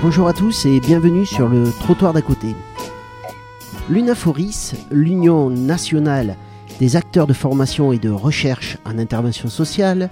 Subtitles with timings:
[0.00, 2.54] Bonjour à tous et bienvenue sur le trottoir d'à côté.
[3.90, 6.36] L'UNAFORIS, l'Union nationale
[6.78, 10.08] des acteurs de formation et de recherche en intervention sociale,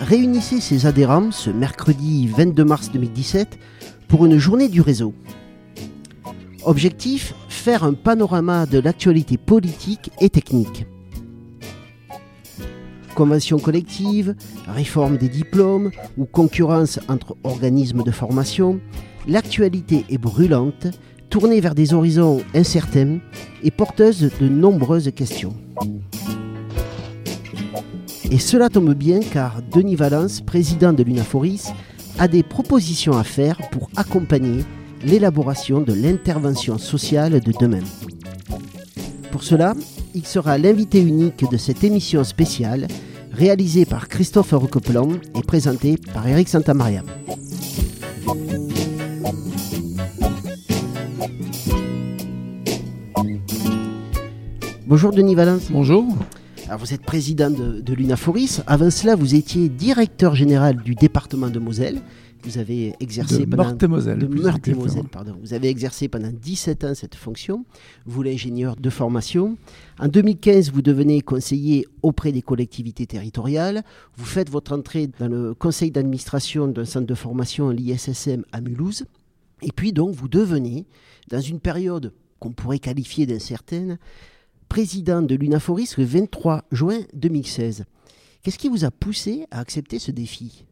[0.00, 3.58] réunissait ses adhérents ce mercredi 22 mars 2017
[4.08, 5.12] pour une journée du réseau.
[6.64, 10.86] Objectif faire un panorama de l'actualité politique et technique.
[13.14, 14.36] Convention collective,
[14.68, 18.80] réforme des diplômes ou concurrence entre organismes de formation,
[19.28, 20.88] l'actualité est brûlante,
[21.30, 23.18] tournée vers des horizons incertains
[23.62, 25.54] et porteuse de nombreuses questions.
[28.30, 31.72] Et cela tombe bien car Denis Valence, président de l'UNAFORIS,
[32.18, 34.64] a des propositions à faire pour accompagner
[35.04, 37.84] l'élaboration de l'intervention sociale de demain.
[39.30, 39.74] Pour cela,
[40.14, 42.88] il sera l'invité unique de cette émission spéciale
[43.30, 47.02] réalisée par Christophe Recoplan et présentée par Eric Santamaria.
[54.88, 55.70] Bonjour Denis Valence.
[55.70, 56.16] Bonjour.
[56.66, 58.62] Alors vous êtes président de, de l'UNAFORIS.
[58.66, 62.00] Avant cela, vous étiez directeur général du département de Moselle.
[62.42, 65.36] Vous avez exercé de pendant Meurthe-et-Moselle, pardon.
[65.42, 67.66] Vous avez exercé pendant 17 ans cette fonction.
[68.06, 69.58] Vous l'ingénieur de formation.
[69.98, 73.82] En 2015, vous devenez conseiller auprès des collectivités territoriales.
[74.16, 79.04] Vous faites votre entrée dans le conseil d'administration d'un centre de formation, l'ISSM à Mulhouse.
[79.60, 80.86] Et puis donc, vous devenez,
[81.28, 83.98] dans une période qu'on pourrait qualifier d'incertaine,
[84.68, 87.84] président de l'UNAFORIS le 23 juin 2016.
[88.42, 90.64] Qu'est-ce qui vous a poussé à accepter ce défi?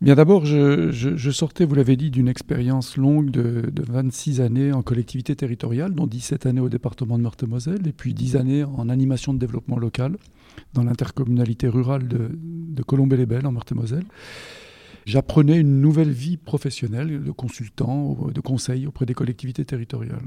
[0.00, 4.82] Bien d'abord, je, sortais, vous l'avez dit, d'une expérience longue de, de 26 années en
[4.82, 9.32] collectivité territoriale, dont 17 années au département de Meurthe-et-Moselle, et puis 10 années en animation
[9.32, 10.16] de développement local
[10.74, 14.04] dans l'intercommunalité rurale de, de Colombey-les-Belles en Meurthe-et-Moselle.
[15.06, 20.24] J'apprenais une nouvelle vie professionnelle de consultant, de conseil auprès des collectivités territoriales.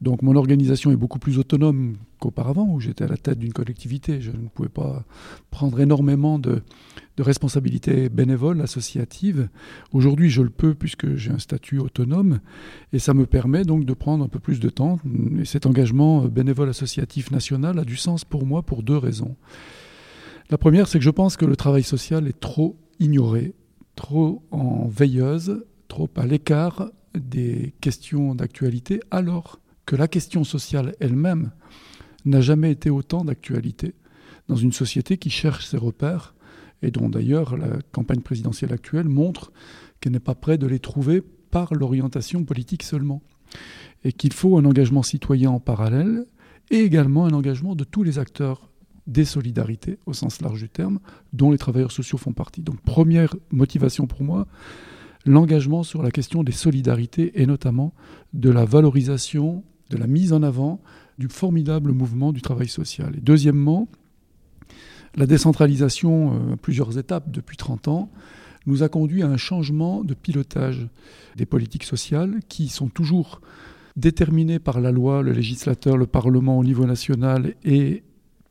[0.00, 4.20] Donc mon organisation est beaucoup plus autonome qu'auparavant, où j'étais à la tête d'une collectivité.
[4.20, 5.04] Je ne pouvais pas
[5.50, 6.62] prendre énormément de,
[7.18, 9.48] responsabilités bénévoles, associatives.
[9.92, 12.40] Aujourd'hui, je le peux puisque j'ai un statut autonome
[12.92, 14.98] et ça me permet donc de prendre un peu plus de temps.
[15.40, 19.36] Et cet engagement bénévole associatif national a du sens pour moi pour deux raisons.
[20.50, 23.54] La première, c'est que je pense que le travail social est trop ignoré,
[23.94, 31.52] trop en veilleuse, trop à l'écart des questions d'actualité, alors que la question sociale elle-même
[32.24, 33.94] n'a jamais été autant d'actualité
[34.48, 36.34] dans une société qui cherche ses repères
[36.82, 39.52] et dont d'ailleurs la campagne présidentielle actuelle montre
[40.00, 43.22] qu'elle n'est pas prête de les trouver par l'orientation politique seulement.
[44.04, 46.26] Et qu'il faut un engagement citoyen en parallèle
[46.70, 48.70] et également un engagement de tous les acteurs
[49.06, 50.98] des solidarités au sens large du terme,
[51.32, 52.62] dont les travailleurs sociaux font partie.
[52.62, 54.46] Donc première motivation pour moi,
[55.26, 57.92] l'engagement sur la question des solidarités et notamment
[58.32, 60.80] de la valorisation, de la mise en avant
[61.18, 63.14] du formidable mouvement du travail social.
[63.16, 63.88] Et deuxièmement,
[65.16, 68.10] la décentralisation euh, à plusieurs étapes depuis 30 ans
[68.66, 70.88] nous a conduit à un changement de pilotage
[71.36, 73.40] des politiques sociales qui sont toujours
[73.96, 78.02] déterminées par la loi, le législateur, le Parlement au niveau national et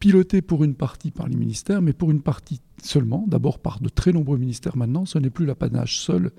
[0.04, 3.88] pilotées pour une partie par les ministères, mais pour une partie seulement, d'abord par de
[3.88, 5.06] très nombreux ministères maintenant.
[5.06, 6.32] Ce n'est plus l'apanage seul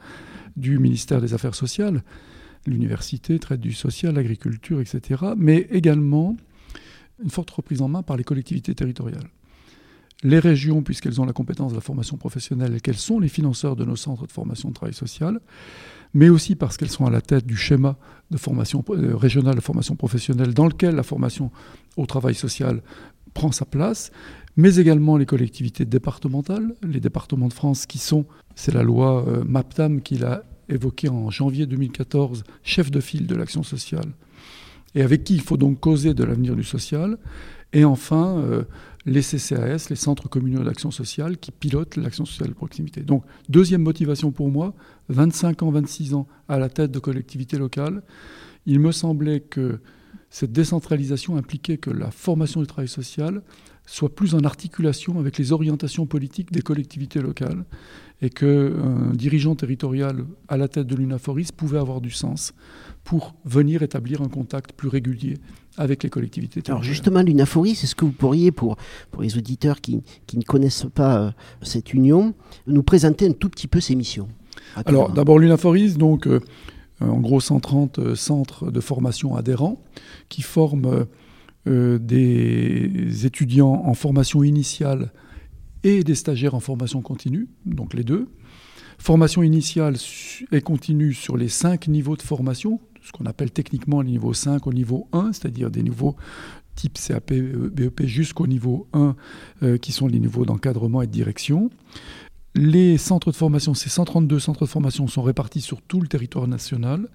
[0.54, 2.02] du ministère des Affaires sociales,
[2.66, 6.36] l'université traite du social, l'agriculture, etc., mais également
[7.22, 9.30] une forte reprise en main par les collectivités territoriales.
[10.22, 13.76] Les régions, puisqu'elles ont la compétence de la formation professionnelle et qu'elles sont les financeurs
[13.76, 15.40] de nos centres de formation de travail social,
[16.12, 17.96] mais aussi parce qu'elles sont à la tête du schéma
[18.30, 21.50] de formation euh, régional de formation professionnelle dans lequel la formation
[21.96, 22.82] au travail social
[23.34, 24.10] prend sa place,
[24.56, 28.24] mais également les collectivités départementales, les départements de France qui sont,
[28.54, 33.34] c'est la loi euh, MAPTAM qui l'a évoqué en janvier 2014, chef de file de
[33.34, 34.12] l'action sociale,
[34.94, 37.18] et avec qui il faut donc causer de l'avenir du social,
[37.72, 38.62] et enfin euh,
[39.04, 43.02] les CCAS, les centres communaux d'action sociale, qui pilotent l'action sociale de proximité.
[43.02, 44.72] Donc deuxième motivation pour moi,
[45.08, 48.02] 25 ans, 26 ans à la tête de collectivités locales,
[48.66, 49.80] il me semblait que
[50.34, 53.40] cette décentralisation impliquait que la formation du travail social
[53.86, 57.64] soit plus en articulation avec les orientations politiques des collectivités locales
[58.20, 62.52] et qu'un dirigeant territorial à la tête de l'UNAFORIS pouvait avoir du sens
[63.04, 65.36] pour venir établir un contact plus régulier
[65.76, 68.76] avec les collectivités Alors justement, l'UNAFORIS, est-ce que vous pourriez, pour,
[69.12, 71.30] pour les auditeurs qui, qui ne connaissent pas euh,
[71.62, 72.34] cette union,
[72.66, 74.26] nous présenter un tout petit peu ses missions
[74.84, 76.40] Alors d'abord l'UNAFORIS, donc euh,
[77.00, 79.82] en gros 130 euh, centres de formation adhérents
[80.28, 81.06] qui forment
[81.66, 85.12] euh, des étudiants en formation initiale
[85.82, 88.28] et des stagiaires en formation continue, donc les deux.
[88.98, 89.96] Formation initiale
[90.52, 94.66] et continue sur les cinq niveaux de formation, ce qu'on appelle techniquement les niveaux 5
[94.66, 96.16] au niveau 1, c'est-à-dire des niveaux
[96.74, 99.14] type CAP, BEP jusqu'au niveau 1,
[99.62, 101.70] euh, qui sont les niveaux d'encadrement et de direction.
[102.56, 106.46] Les centres de formation, ces 132 centres de formation sont répartis sur tout le territoire
[106.46, 107.08] national.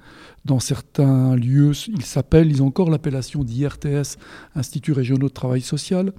[0.44, 4.18] Dans certains lieux, ils s'appellent, ils ont encore l'appellation d'IRTS,
[4.56, 6.12] Instituts régionaux de travail social,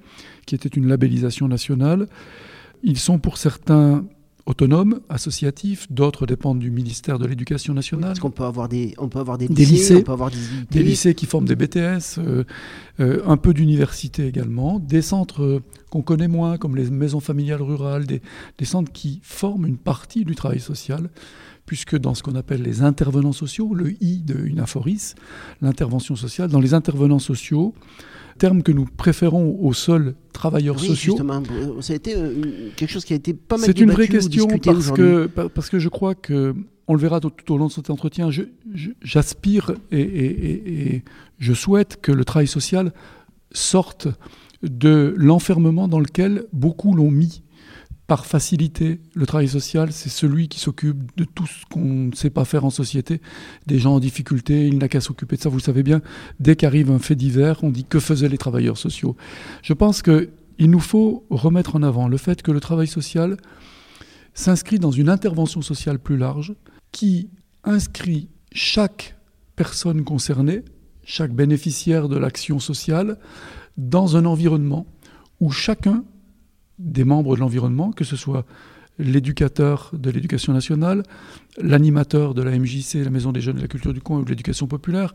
[0.47, 2.07] qui était une labellisation nationale.
[2.81, 4.03] Ils sont pour certains
[4.45, 8.09] autonomes, associatifs, d'autres dépendent du ministère de l'Éducation nationale.
[8.09, 10.31] Parce qu'on peut avoir des, on peut avoir des, lycées, on peut avoir
[10.71, 12.43] des, lycées qui forment des BTS, euh,
[12.99, 17.61] euh, un peu d'universités également, des centres euh, qu'on connaît moins, comme les maisons familiales
[17.61, 18.21] rurales, des,
[18.57, 21.09] des, centres qui forment une partie du travail social,
[21.65, 25.15] puisque dans ce qu'on appelle les intervenants sociaux, le I de Unaforis,
[25.61, 27.73] l'intervention sociale, dans les intervenants sociaux,
[28.37, 31.13] terme que nous préférons aux seuls travailleurs oui, sociaux.
[31.13, 31.43] Justement,
[31.81, 34.47] ça a été euh, quelque chose qui a été pas mal C'est une vraie question
[34.47, 36.55] parce que, parce que je crois que,
[36.87, 38.29] on le verra tout, au long de cet entretien,
[39.01, 41.03] j'aspire et, et, et,
[41.39, 42.93] je souhaite que le travail social
[43.51, 44.07] sorte
[44.63, 47.41] de l'enfermement dans lequel beaucoup l'ont mis
[48.11, 52.29] par facilité, le travail social, c'est celui qui s'occupe de tout ce qu'on ne sait
[52.29, 53.21] pas faire en société.
[53.67, 56.01] Des gens en difficulté, il n'a qu'à s'occuper de ça, vous le savez bien.
[56.41, 59.15] Dès qu'arrive un fait divers, on dit que faisaient les travailleurs sociaux.
[59.63, 60.29] Je pense qu'il
[60.59, 63.37] nous faut remettre en avant le fait que le travail social
[64.33, 66.53] s'inscrit dans une intervention sociale plus large
[66.91, 67.29] qui
[67.63, 69.15] inscrit chaque
[69.55, 70.65] personne concernée,
[71.05, 73.19] chaque bénéficiaire de l'action sociale,
[73.77, 74.85] dans un environnement
[75.39, 76.03] où chacun
[76.81, 78.45] des membres de l'environnement, que ce soit
[78.99, 81.03] l'éducateur de l'éducation nationale,
[81.57, 84.29] l'animateur de la MJC, la Maison des Jeunes de la Culture du Coin ou de
[84.29, 85.13] l'éducation populaire,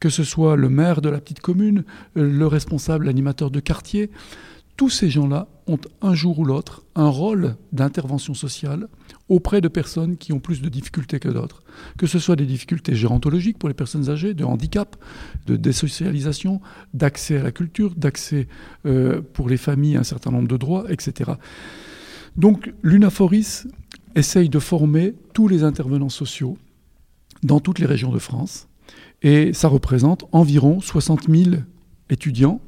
[0.00, 1.84] que ce soit le maire de la petite commune,
[2.14, 4.10] le responsable, l'animateur de quartier,
[4.76, 8.88] tous ces gens-là ont un jour ou l'autre un rôle d'intervention sociale
[9.28, 11.62] auprès de personnes qui ont plus de difficultés que d'autres.
[11.98, 14.96] Que ce soit des difficultés gérontologiques pour les personnes âgées, de handicap,
[15.46, 16.60] de désocialisation,
[16.94, 18.48] d'accès à la culture, d'accès
[18.84, 21.32] euh, pour les familles à un certain nombre de droits, etc.
[22.36, 23.66] Donc l'UNAFORIS
[24.14, 26.58] essaye de former tous les intervenants sociaux
[27.42, 28.68] dans toutes les régions de France.
[29.22, 31.56] Et ça représente environ 60 000
[32.10, 32.60] étudiants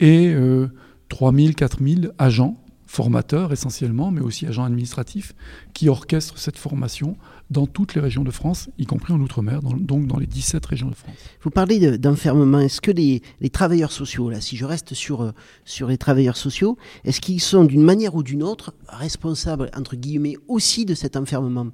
[0.00, 0.68] et euh,
[1.10, 5.34] 3 000, 4 000 agents, formateurs essentiellement, mais aussi agents administratifs,
[5.74, 7.16] qui orchestrent cette formation
[7.50, 10.88] dans toutes les régions de France, y compris en Outre-mer, donc dans les 17 régions
[10.88, 11.14] de France.
[11.42, 12.60] Vous parlez d'enfermement.
[12.60, 13.22] Est-ce que les,
[13.52, 15.32] travailleurs sociaux, là, si je reste sur, euh,
[15.64, 20.36] sur les travailleurs sociaux, est-ce qu'ils sont d'une manière ou d'une autre responsables, entre guillemets,
[20.48, 21.66] aussi de cet enfermement?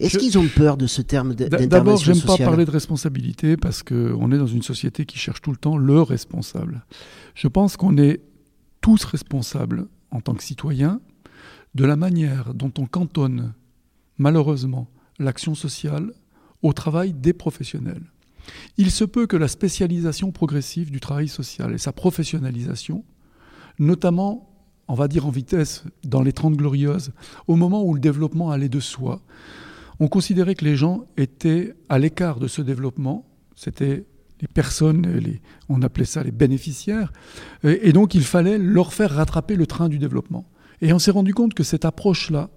[0.00, 3.82] Est-ce qu'ils ont peur de ce terme d'intervention D'abord, j'aime pas parler de responsabilité parce
[3.82, 6.84] qu'on est dans une société qui cherche tout le temps le responsable.
[7.34, 8.22] Je pense qu'on est
[8.80, 11.00] tous responsables en tant que citoyens
[11.74, 13.52] de la manière dont on cantonne
[14.18, 14.88] malheureusement
[15.18, 16.12] l'action sociale
[16.62, 18.02] au travail des professionnels.
[18.76, 23.04] Il se peut que la spécialisation progressive du travail social et sa professionnalisation,
[23.78, 24.50] notamment,
[24.88, 27.12] on va dire en vitesse, dans les Trente Glorieuses,
[27.46, 29.20] au moment où le développement allait de soi,
[30.00, 33.26] on considérait que les gens étaient à l'écart de ce développement.
[33.54, 34.06] C'était
[34.40, 35.06] les personnes,
[35.68, 37.12] on appelait ça les bénéficiaires,
[37.62, 40.46] et, donc il fallait leur faire rattraper le train du développement.
[40.80, 42.48] Et on s'est rendu compte que cette approche-là,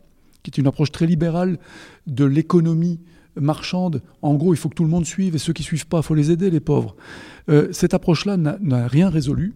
[0.43, 1.59] qui est une approche très libérale
[2.07, 3.01] de l'économie
[3.35, 5.87] marchande, en gros il faut que tout le monde suive, et ceux qui ne suivent
[5.87, 6.95] pas, il faut les aider, les pauvres,
[7.49, 9.53] euh, cette approche-là n'a rien résolu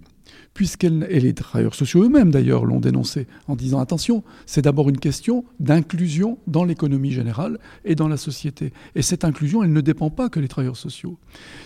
[0.58, 4.98] puisqu'elle et les travailleurs sociaux eux-mêmes d'ailleurs l'ont dénoncé en disant attention, c'est d'abord une
[4.98, 8.74] question d'inclusion dans l'économie générale et dans la société.
[8.96, 11.20] Et cette inclusion, elle ne dépend pas que des travailleurs sociaux.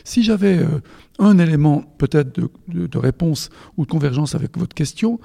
[0.03, 0.81] Si j'avais euh,
[1.19, 5.21] un élément peut-être de, réponse ou de convergence avec votre question,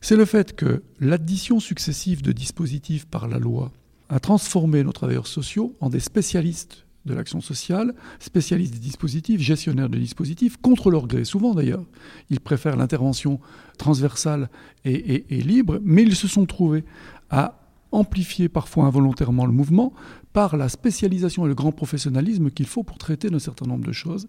[0.00, 3.72] c'est le fait que l'addition successive de dispositifs par la loi
[4.08, 9.88] a transformé nos travailleurs sociaux en des spécialistes de l'action sociale, spécialistes des dispositifs, gestionnaires
[9.88, 11.84] de dispositifs, contre leur gré, souvent d'ailleurs.
[12.30, 13.40] Ils préfèrent l'intervention
[13.78, 14.48] transversale
[14.84, 16.84] et, libre, mais ils se sont trouvés
[17.30, 17.60] à
[17.92, 19.92] amplifier parfois involontairement le mouvement
[20.32, 23.92] par la spécialisation et le grand professionnalisme qu'il faut pour traiter d'un certain nombre de
[23.92, 24.28] choses,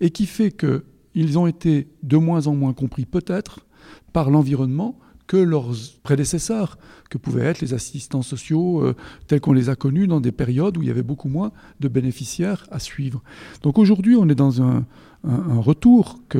[0.00, 3.66] et qui fait qu'ils ont été de moins en moins compris peut-être
[4.12, 5.70] par l'environnement, que leurs
[6.02, 6.78] prédécesseurs,
[7.10, 8.94] que pouvaient être les assistants sociaux euh,
[9.26, 11.88] tels qu'on les a connus dans des périodes où il y avait beaucoup moins de
[11.88, 13.22] bénéficiaires à suivre.
[13.62, 14.84] Donc aujourd'hui, on est dans un,
[15.24, 16.38] retour que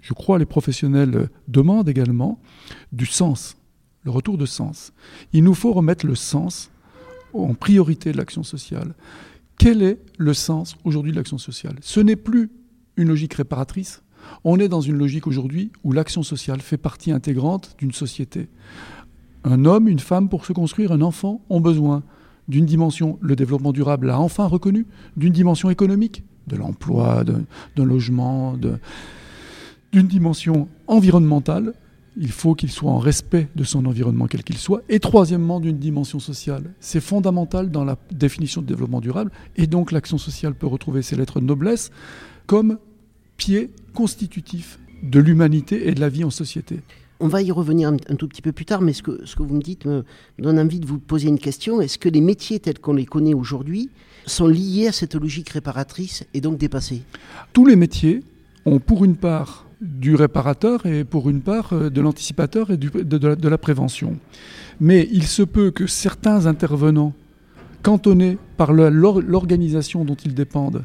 [0.00, 2.40] je crois les professionnels demandent également,
[2.92, 3.58] du sens,
[4.04, 4.92] le retour de sens.
[5.34, 6.70] Il nous faut remettre le sens
[7.34, 8.94] en priorité de l'action sociale.
[9.58, 11.76] Quel est le sens aujourd'hui de l'action sociale?
[11.82, 12.50] Ce n'est plus
[12.96, 14.01] une logique réparatrice,
[14.44, 18.48] on est dans une logique aujourd'hui où l'action sociale fait partie intégrante d'une société.
[19.44, 22.02] Un homme, une femme, pour se construire, un enfant, ont besoin
[22.48, 24.86] d'une dimension, le développement durable l'a enfin reconnu,
[25.16, 28.56] d'une dimension économique, de l'emploi, d'un logement,
[29.92, 31.74] d'une dimension environnementale.
[32.16, 34.82] Il faut qu'il soit en respect de son environnement, quel qu'il soit.
[34.90, 36.74] Et troisièmement, d'une dimension sociale.
[36.78, 39.30] C'est fondamental dans la définition de développement durable.
[39.56, 41.90] Et donc l'action sociale peut retrouver ses lettres de noblesse
[42.46, 42.78] comme
[43.42, 46.78] pied constitutif de l'humanité et de la vie en société.
[47.18, 49.42] On va y revenir un, tout petit peu plus tard, mais ce que, ce que
[49.42, 50.04] vous me dites me
[50.38, 51.80] donne envie de vous poser une question.
[51.80, 53.90] Est-ce que les métiers tels qu'on les connaît aujourd'hui
[54.26, 57.02] sont liés à cette logique réparatrice et donc dépassés
[57.52, 58.22] Tous les métiers
[58.64, 63.02] ont pour une part du réparateur et pour une part euh, de l'anticipateur et de,
[63.02, 64.16] de, la, prévention.
[64.80, 67.12] Mais il se peut que certains intervenants,
[67.82, 70.84] cantonnés par l'organisation dont ils dépendent,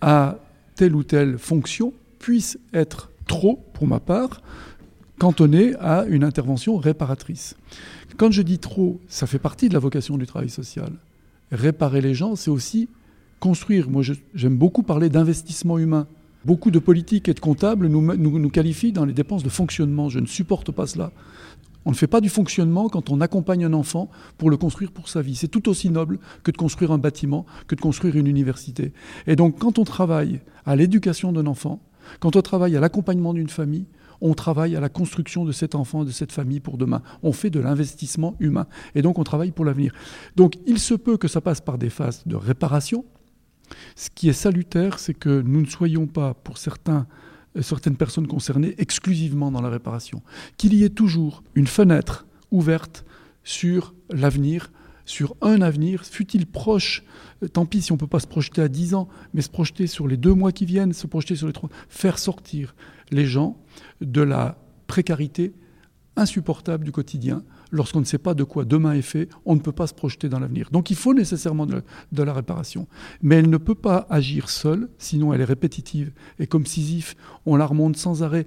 [0.00, 0.38] à
[0.82, 4.42] telle ou telle fonction, puissent être trop, pour ma part,
[5.20, 7.54] cantonné à une intervention réparatrice.
[8.16, 10.90] Quand je dis trop, ça fait partie de la vocation du travail social.
[11.52, 12.88] Réparer les gens, c'est aussi
[13.38, 13.88] construire.
[13.88, 14.02] Moi,
[14.34, 16.08] j'aime beaucoup parler d'investissement humain.
[16.44, 20.08] Beaucoup de politiques et de comptables nous, nous, qualifient dans les dépenses de fonctionnement.
[20.08, 21.12] Je ne supporte pas cela.
[21.84, 25.08] On ne fait pas du fonctionnement quand on accompagne un enfant pour le construire pour
[25.08, 25.34] sa vie.
[25.34, 28.92] C'est tout aussi noble que de construire un bâtiment, que de construire une université.
[29.26, 31.80] Et donc quand on travaille à l'éducation d'un enfant,
[32.20, 33.86] quand on travaille à l'accompagnement d'une famille,
[34.20, 37.02] on travaille à la construction de cet enfant, de cette famille pour demain.
[37.22, 38.66] On fait de l'investissement humain.
[38.94, 39.92] Et donc on travaille pour l'avenir.
[40.36, 43.04] Donc il se peut que ça passe par des phases de réparation.
[43.96, 47.06] Ce qui est salutaire, c'est que nous ne soyons pas, pour certains,
[47.60, 50.22] certaines personnes concernées, exclusivement dans la réparation.
[50.56, 53.04] Qu'il y ait toujours une fenêtre ouverte
[53.44, 54.70] sur l'avenir,
[55.04, 57.02] sur un avenir, fut-il proche,
[57.52, 59.86] tant pis si on ne peut pas se projeter à 10 ans, mais se projeter
[59.86, 62.74] sur les deux mois qui viennent, se projeter sur les trois, faire sortir
[63.10, 63.58] les gens
[64.00, 65.52] de la précarité
[66.16, 67.42] insupportable du quotidien.
[67.72, 70.28] Lorsqu'on ne sait pas de quoi demain est fait, on ne peut pas se projeter
[70.28, 70.68] dans l'avenir.
[70.70, 71.82] Donc il faut nécessairement de,
[72.22, 72.86] la réparation.
[73.22, 76.12] Mais elle ne peut pas agir seule, sinon elle est répétitive.
[76.38, 78.46] Et comme Sisyphe, on la remonte sans arrêt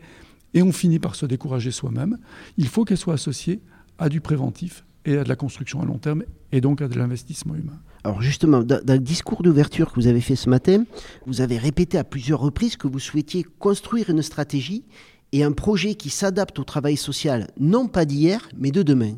[0.53, 2.19] et on finit par se décourager soi-même.
[2.57, 3.61] Il faut qu'elle soit associée
[3.97, 6.97] à du préventif et à de la construction à long terme et donc à de
[6.97, 7.79] l'investissement humain.
[8.03, 10.83] Alors justement, dans, le discours d'ouverture que vous avez fait ce matin,
[11.25, 14.83] vous avez répété à plusieurs reprises que vous souhaitiez construire une stratégie
[15.31, 19.15] et un projet qui s'adapte au travail social, non pas d'hier, mais de demain.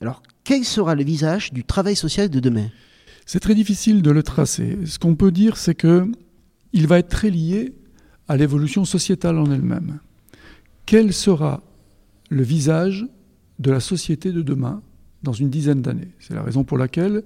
[0.00, 2.68] Alors, quel sera le visage du travail social de demain?
[3.26, 4.78] C'est très difficile de le tracer.
[4.84, 6.10] Ce qu'on peut dire, c'est que
[6.72, 7.74] il va être très lié
[8.28, 10.00] à l'évolution sociétale en elle-même.
[10.86, 11.62] Quel sera
[12.28, 13.06] le visage
[13.58, 14.82] de la société de demain
[15.22, 16.10] dans une dizaine d'années?
[16.18, 17.22] C'est la raison pour laquelle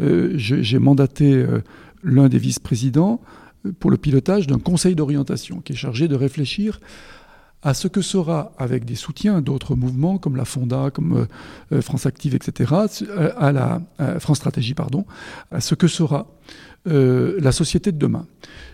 [0.00, 1.60] euh, j'ai mandaté euh,
[2.02, 3.20] l'un des vice-présidents
[3.64, 6.80] euh, pour le pilotage d'un conseil d'orientation qui est chargé de réfléchir
[7.62, 11.26] à ce que sera, avec des soutiens d'autres mouvements comme la Fonda, comme
[11.80, 12.72] France Active, etc.,
[13.36, 13.80] à la
[14.20, 15.04] France Stratégie, pardon,
[15.50, 16.28] à ce que sera
[16.84, 18.26] la société de demain.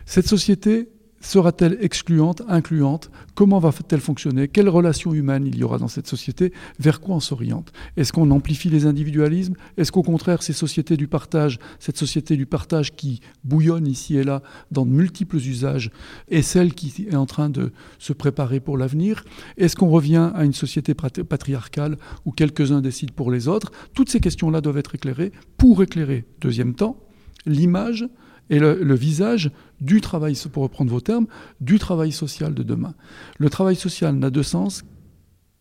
[0.05, 0.91] Cette société,
[1.25, 3.11] Sera-t-elle excluante, incluante?
[3.37, 4.49] Comment va-t-elle fonctionner?
[4.49, 6.53] Quelles relations humaines il y aura dans cette société?
[6.81, 7.73] Vers quoi on s'oriente?
[7.97, 9.55] Est-ce qu'on amplifie les individualismes?
[9.77, 14.25] Est-ce qu'au contraire, ces sociétés du partage, cette société du partage qui bouillonne ici et
[14.25, 15.93] là dans de multiples usages,
[16.29, 19.25] est celle qui est en train de se préparer pour l'avenir?
[19.57, 23.71] Est-ce qu'on revient à une société patriarcale où quelques-uns décident pour les autres?
[23.95, 25.31] Toutes ces questions-là doivent être éclairées.
[25.57, 26.99] Pour éclairer, deuxième temps,
[27.47, 28.09] l'image
[28.53, 31.27] et le, visage du travail, pour reprendre vos termes,
[31.63, 32.95] du travail social de demain.
[33.39, 34.85] Le travail social n'a de sens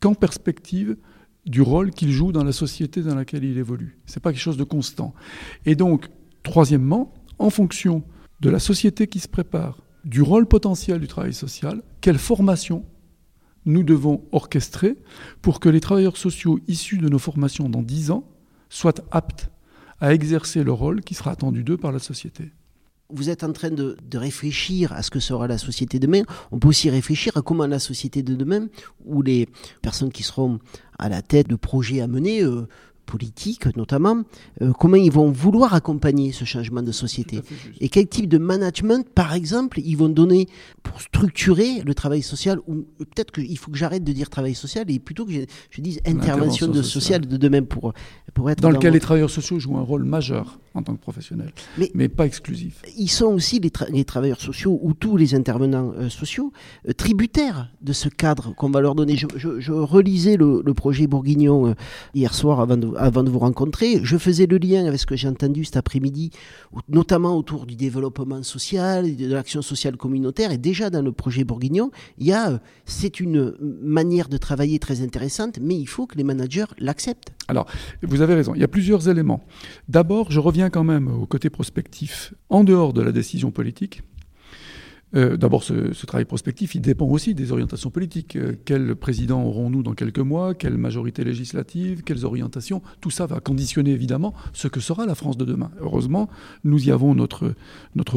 [0.02, 0.98] qu'en perspective
[1.46, 3.98] du rôle qu'il joue dans la société dans laquelle il évolue.
[4.08, 5.14] Ce n'est pas quelque chose de constant.
[5.66, 6.10] Et donc,
[6.44, 8.04] troisièmement, en fonction
[8.42, 12.84] de la société qui se prépare, du rôle potentiel du travail social, quelle formation
[13.64, 14.98] nous devons orchestrer
[15.42, 18.28] pour que les travailleurs sociaux issus de nos formations dans dix ans
[18.68, 19.50] soient aptes
[20.02, 22.52] à exercer le rôle qui sera attendu d'eux par la société
[23.14, 26.24] vous êtes en train de, réfléchir à ce que sera la société de demain.
[26.52, 28.68] On peut aussi réfléchir à comment la société de demain,
[29.06, 29.48] où les
[29.82, 30.60] personnes qui seront
[31.00, 32.68] à la tête de projets à mener, euh,
[33.06, 34.24] politiques notamment,
[34.62, 37.42] euh, comment ils vont vouloir accompagner ce changement de société
[37.80, 40.48] et quel type de management, par exemple, ils vont donner
[40.84, 44.90] pour structurer le travail social ou peut-être qu'il faut que j'arrête de dire travail social
[44.90, 47.94] et plutôt que je, dise intervention de sociale de demain pour,
[48.34, 51.02] pour être dans, dans lequel les travailleurs sociaux jouent un rôle majeur en tant que
[51.02, 51.52] professionnels,
[51.94, 52.82] mais, pas exclusif.
[52.98, 56.54] Ils sont aussi les, les travailleurs sociaux ou tous les intervenants euh, sociaux
[56.88, 59.18] euh, tributaires de ce cadre qu'on va leur donner.
[59.18, 61.76] Je, je, relisais le, projet Bourguignon
[62.14, 64.00] hier soir avant de, avant de vous rencontrer.
[64.04, 66.32] Je faisais le lien avec ce que j'ai entendu cet après-midi,
[66.88, 70.52] notamment autour du développement social, de l'action sociale communautaire.
[70.52, 75.02] Et déjà dans le projet Bourguignon, il y a, c'est une manière de travailler très
[75.02, 77.34] intéressante, mais il faut que les managers l'acceptent.
[77.48, 77.66] Alors,
[78.04, 78.54] vous avez raison.
[78.56, 79.44] Il y a plusieurs éléments.
[79.90, 82.34] D'abord, je reviens quand même au côté prospectif.
[82.50, 84.04] En dehors de la décision politique,
[85.16, 88.36] euh, d'abord, ce, travail prospectif, il dépend aussi des orientations politiques.
[88.36, 90.54] Euh, quel président aurons-nous dans quelques mois?
[90.54, 92.04] Quelle majorité législative?
[92.04, 92.82] Quelles orientations?
[93.02, 95.72] Tout ça va conditionner évidemment ce que sera la France de demain.
[95.82, 96.30] Heureusement,
[96.64, 97.54] nous y avons notre,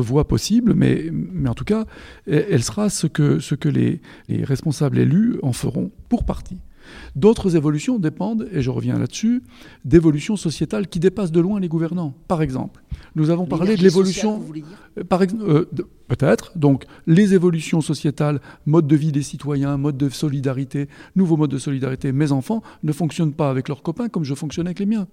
[0.03, 1.11] voie possible, mais,
[1.47, 1.85] en tout cas,
[2.27, 6.59] elle sera ce que, ce que les, les responsables élus en feront pour partie.
[7.17, 9.43] D'autres évolutions dépendent, et je reviens là-dessus,
[9.85, 12.14] d'évolutions sociétales qui dépassent de loin les gouvernants.
[12.29, 12.83] Par exemple,
[13.14, 14.43] nous avons parlé de l'évolution.
[15.09, 15.69] Par exemple, euh,
[16.09, 16.53] Peut-être.
[16.57, 21.59] Donc, les évolutions sociétales, mode de vie des citoyens, mode de solidarité, nouveaux modes de
[21.59, 22.12] solidarité.
[22.12, 25.07] Mes enfants ne fonctionnent pas avec leurs copains comme je fonctionnais avec les miens.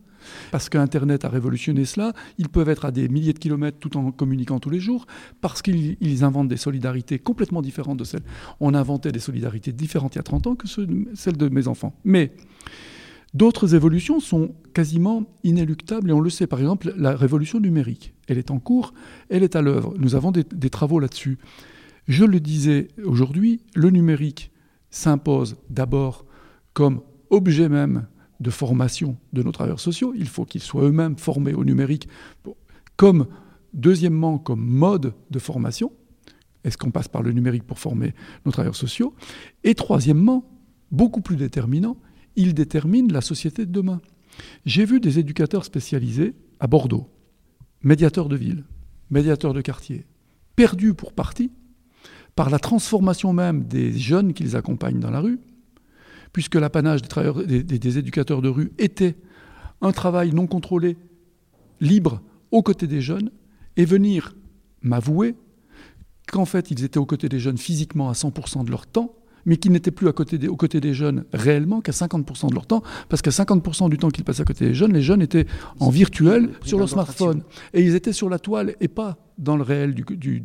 [0.51, 2.13] Parce qu'Internet a révolutionné cela.
[2.37, 5.05] Ils peuvent être à des milliers de kilomètres tout en communiquant tous les jours,
[5.41, 8.23] parce qu'ils inventent des solidarités complètement différentes de celles.
[8.59, 11.93] On inventait des solidarités différentes il y a 30 ans que celles de mes enfants.
[12.03, 12.31] Mais
[13.33, 16.47] D'autres évolutions sont quasiment inéluctables et on le sait.
[16.47, 18.93] Par exemple, la révolution numérique, elle est en cours,
[19.29, 19.93] elle est à l'œuvre.
[19.97, 21.37] Nous avons des, travaux là-dessus.
[22.07, 24.51] Je le disais aujourd'hui, le numérique
[24.89, 26.25] s'impose d'abord
[26.73, 28.07] comme objet même
[28.41, 30.13] de formation de nos travailleurs sociaux.
[30.17, 32.09] Il faut qu'ils soient eux-mêmes formés au numérique,
[32.97, 33.27] comme
[33.73, 35.93] deuxièmement comme mode de formation.
[36.63, 38.13] Est-ce qu'on passe par le numérique pour former
[38.45, 39.13] nos travailleurs sociaux?
[39.63, 40.43] Et troisièmement,
[40.91, 41.97] beaucoup plus déterminant,
[42.35, 44.01] il détermine la société de demain.
[44.65, 47.09] J'ai vu des éducateurs spécialisés à Bordeaux,
[47.83, 48.63] médiateurs de ville,
[49.09, 50.05] médiateurs de quartier,
[50.55, 51.51] perdus pour partie
[52.35, 55.39] par la transformation même des jeunes qu'ils accompagnent dans la rue,
[56.33, 59.15] puisque l'apanage des, des, éducateurs de rue était
[59.81, 60.97] un travail non contrôlé,
[61.79, 62.21] libre,
[62.51, 63.31] aux côtés des jeunes,
[63.77, 64.35] et venir
[64.81, 65.35] m'avouer
[66.31, 69.57] qu'en fait ils étaient aux côtés des jeunes physiquement à 100% de leur temps, mais
[69.57, 72.67] qui n'étaient plus à côté des, aux côtés des jeunes réellement qu'à 50% de leur
[72.67, 75.45] temps, parce qu'à 50% du temps qu'ils passaient à côté des jeunes, les jeunes étaient
[75.79, 77.43] en virtuel sur leur smartphone.
[77.73, 80.41] Et ils étaient sur la toile et pas dans le réel du, du,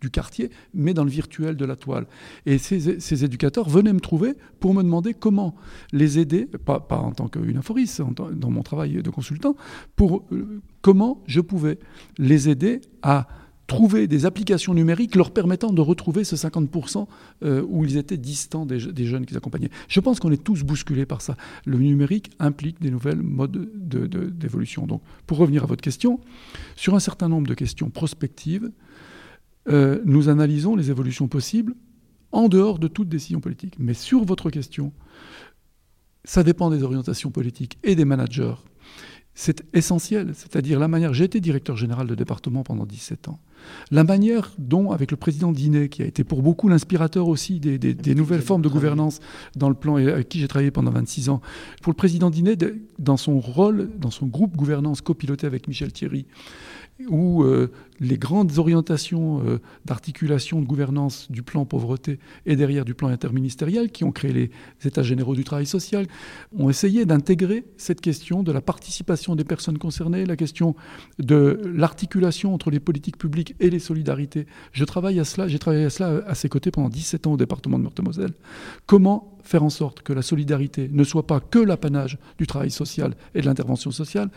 [0.00, 2.06] du, quartier, mais dans le virtuel de la toile.
[2.46, 5.54] Et ces, ces, éducateurs venaient me trouver pour me demander comment
[5.92, 9.56] les aider, pas, pas en tant qu'une aphoriste, dans mon travail de consultant,
[9.96, 11.78] pour euh, comment je pouvais
[12.18, 13.26] les aider à
[13.66, 17.06] trouver des applications numériques leur permettant de retrouver ce 50%
[17.42, 19.70] euh, où ils étaient distants des, jeunes qu'ils accompagnaient.
[19.88, 21.36] Je pense qu'on est tous bousculés par ça.
[21.64, 24.86] Le numérique implique des nouvelles modes d'évolution.
[24.86, 26.20] Donc, pour revenir à votre question,
[26.76, 28.70] sur un certain nombre de questions prospectives,
[29.68, 31.74] euh, nous analysons les évolutions possibles
[32.32, 33.76] en dehors de toute décision politique.
[33.78, 34.92] Mais sur votre question,
[36.24, 38.54] ça dépend des orientations politiques et des managers
[39.34, 43.40] c'est essentiel, c'est-à-dire la manière, j'ai été directeur général de département pendant 17 ans,
[43.90, 48.14] la manière dont, avec le président Dinet, qui a été pour beaucoup l'inspirateur aussi des,
[48.14, 49.20] nouvelles formes de gouvernance
[49.56, 51.40] dans le plan et avec qui j'ai travaillé pendant 26 ans,
[51.82, 52.56] pour le président Dinet,
[52.98, 56.26] dans son rôle, dans son groupe gouvernance copiloté avec Michel Thierry,
[57.08, 62.94] où euh, les grandes orientations euh, d'articulation de gouvernance du plan pauvreté et derrière du
[62.94, 64.50] plan interministériel, qui ont créé les
[64.84, 66.06] États généraux du travail social,
[66.56, 70.74] ont essayé d'intégrer cette question de la participation des personnes concernées, la question
[71.18, 74.46] de l'articulation entre les politiques publiques et les solidarités.
[74.72, 77.36] Je travaille à cela, j'ai travaillé à cela à ses côtés pendant 17 ans au
[77.36, 78.34] département de Meurthe-et-Moselle.
[78.86, 83.14] Comment faire en sorte que la solidarité ne soit pas que l'apanage du travail social
[83.34, 84.30] et de l'intervention sociale,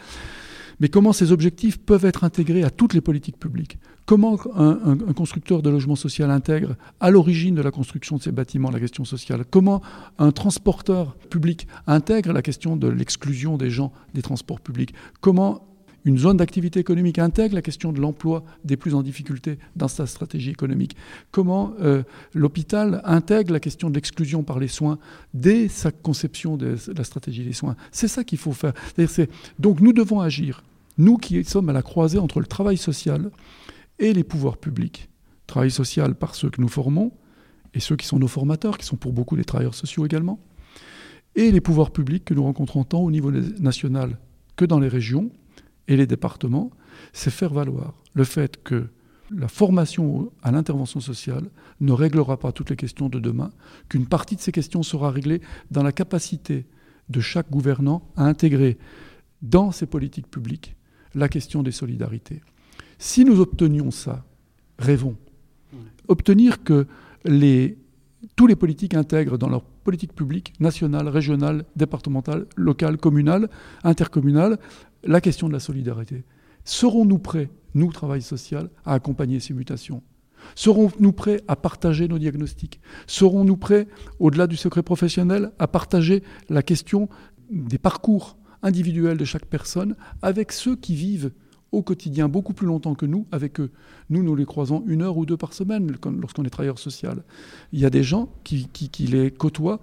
[0.80, 3.80] mais comment ces objectifs peuvent être intégrés à toutes les politiques publiques?
[4.06, 8.72] Comment un, constructeur de logement social intègre à l'origine de la construction de ces bâtiments
[8.72, 9.44] la question sociale?
[9.50, 9.82] Comment
[10.18, 14.94] un transporteur public intègre la question de l'exclusion des gens des transports publics?
[15.20, 15.67] Comment
[16.08, 20.08] une zone d'activité économique intègre la question de l'emploi des plus en difficulté dans sa
[20.08, 20.96] stratégie économique.
[21.32, 25.00] Comment euh, l'hôpital intègre la question de l'exclusion par les soins
[25.34, 27.76] dès sa conception de la stratégie des soins.
[27.91, 28.72] C'est ça qu'il faut faire.
[29.60, 30.63] Donc nous devons agir
[30.98, 33.30] nous qui sommes à la croisée entre le travail social
[34.00, 35.10] et les pouvoirs publics.
[35.46, 37.12] Travail social par ceux que nous formons,
[37.74, 40.39] et ceux qui sont nos formateurs, qui sont pour beaucoup des travailleurs sociaux également,
[41.36, 44.17] et les pouvoirs publics que nous rencontrons tant au niveau national
[44.56, 45.30] que dans les régions
[45.88, 46.71] et les départements,
[47.13, 48.88] c'est faire valoir le fait que
[49.32, 51.50] la formation à l'intervention sociale
[51.82, 53.52] ne réglera pas toutes les questions de demain,
[53.89, 56.65] qu'une partie de ces questions sera réglée dans la capacité
[57.10, 58.78] de chaque gouvernant à intégrer
[59.41, 60.76] dans ses politiques publiques
[61.13, 62.41] la question des solidarités.
[63.00, 64.26] Si nous obtenions ça,
[64.80, 65.17] rêvons,
[66.08, 66.88] obtenir que
[67.26, 67.78] les
[68.36, 73.50] tous les politiques intègrent dans leur politique publique nationale, régionale, départementale, locale, communale,
[73.84, 74.58] intercommunale,
[75.04, 76.24] la question de la solidarité.
[76.64, 80.04] Serons-nous prêts, nous, travail social, à accompagner ces mutations?
[80.56, 82.80] Serons-nous prêts à partager nos diagnostics?
[83.08, 83.88] Serons-nous prêts,
[84.20, 87.10] au-delà du secret professionnel, à partager la question
[87.50, 91.32] des parcours individuels de chaque personne avec ceux qui vivent
[91.72, 93.72] au quotidien beaucoup plus longtemps que nous avec eux?
[94.10, 97.24] Nous, nous les croisons une heure ou deux par semaine lorsqu'on est travailleur social.
[97.72, 98.68] Il y a des gens qui,
[99.00, 99.82] les côtoient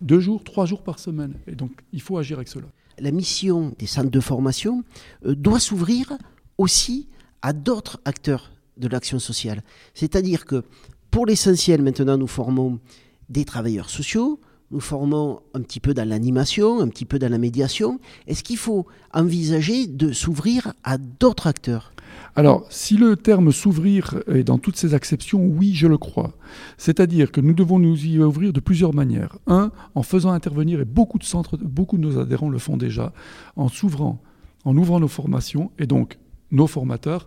[0.00, 1.34] deux jours, trois jours par semaine.
[1.46, 2.66] Et donc, il faut agir avec cela.
[2.98, 4.84] La mission des centres de formation
[5.24, 6.12] euh, doit s'ouvrir
[6.58, 7.08] aussi
[7.42, 9.62] à d'autres acteurs de l'action sociale.
[9.94, 10.64] C'est-à-dire que,
[11.10, 12.80] pour l'essentiel, maintenant, nous formons
[13.28, 17.38] des travailleurs sociaux, nous formons un petit peu dans l'animation, un petit peu dans la
[17.38, 18.00] médiation.
[18.26, 21.92] Est-ce qu'il faut envisager de s'ouvrir à d'autres acteurs?
[22.34, 26.32] Alors, si le terme s'ouvrir est dans toutes ses acceptions, oui, je le crois.
[26.78, 29.36] C'est-à-dire que nous devons nous y ouvrir de plusieurs manières.
[29.46, 33.12] Un, en faisant intervenir, et beaucoup de centres, beaucoup de nos adhérents le font déjà,
[33.56, 34.22] en s'ouvrant,
[34.64, 36.18] en ouvrant nos formations, et donc
[36.50, 37.26] nos formateurs,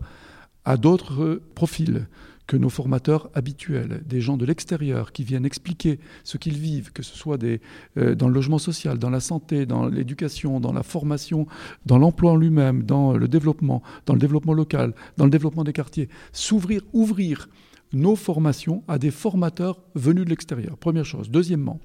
[0.66, 2.08] à d'autres profils
[2.48, 7.04] que nos formateurs habituels, des gens de l'extérieur qui viennent expliquer ce qu'ils vivent, que
[7.04, 7.62] ce soit des,
[7.98, 11.48] euh, dans le logement social, dans la santé, dans l'éducation, dans la formation,
[11.86, 15.74] dans l'emploi en lui-même, dans le développement, dans le développement local, dans le développement des
[15.74, 17.50] quartiers, s'ouvrir, ouvrir
[17.94, 20.78] nos formations à des formateurs venus de l'extérieur.
[20.78, 21.30] Première chose.
[21.30, 21.80] Deuxièmement,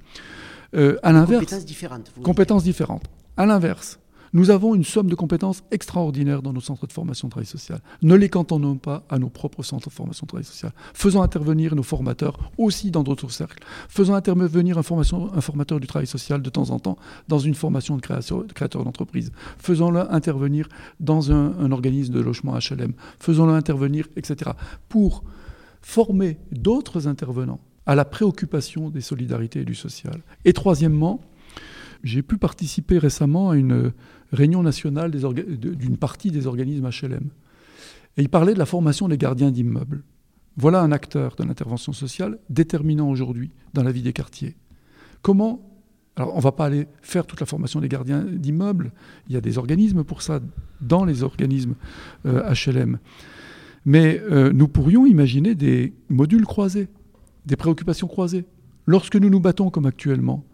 [0.74, 2.12] euh, à l'inverse, compétences différentes.
[2.22, 3.04] Compétences différentes.
[3.36, 3.99] À l'inverse,
[4.32, 7.80] nous avons une somme de compétences extraordinaires dans nos centres de formation de travail social.
[8.02, 10.72] Ne les cantonnons pas à nos propres centres de formation de travail social.
[10.94, 13.62] Faisons intervenir nos formateurs aussi dans d'autres cercles.
[13.88, 16.96] Faisons intervenir un, formateur du travail social de temps en temps
[17.28, 19.32] dans une formation de, créateur d'entreprise.
[19.58, 20.68] Faisons-le intervenir
[21.00, 22.92] dans un, un organisme de logement HLM.
[23.18, 24.52] Faisons-le intervenir, etc.
[24.88, 25.24] Pour
[25.82, 30.20] former d'autres intervenants à la préoccupation des solidarités et du social.
[30.44, 31.20] Et troisièmement,
[32.02, 33.92] j'ai pu participer récemment à une
[34.32, 37.30] réunion nationale d'une partie des organismes HLM.
[38.16, 40.02] Et il parlait de la formation des gardiens d'immeubles.
[40.56, 44.56] Voilà un acteur de l'intervention sociale déterminant aujourd'hui dans la vie des quartiers.
[45.22, 45.66] Comment
[46.16, 48.92] alors, on ne va pas aller faire toute la formation des gardiens d'immeubles.
[49.28, 50.40] Il y a des organismes pour ça,
[50.80, 51.76] dans les organismes
[52.26, 52.26] HLM.
[52.26, 52.98] Euh,
[53.86, 56.88] Mais euh, nous pourrions imaginer des modules croisés,
[57.46, 58.44] des préoccupations croisées.
[58.86, 60.44] Lorsque nous nous battons comme actuellement,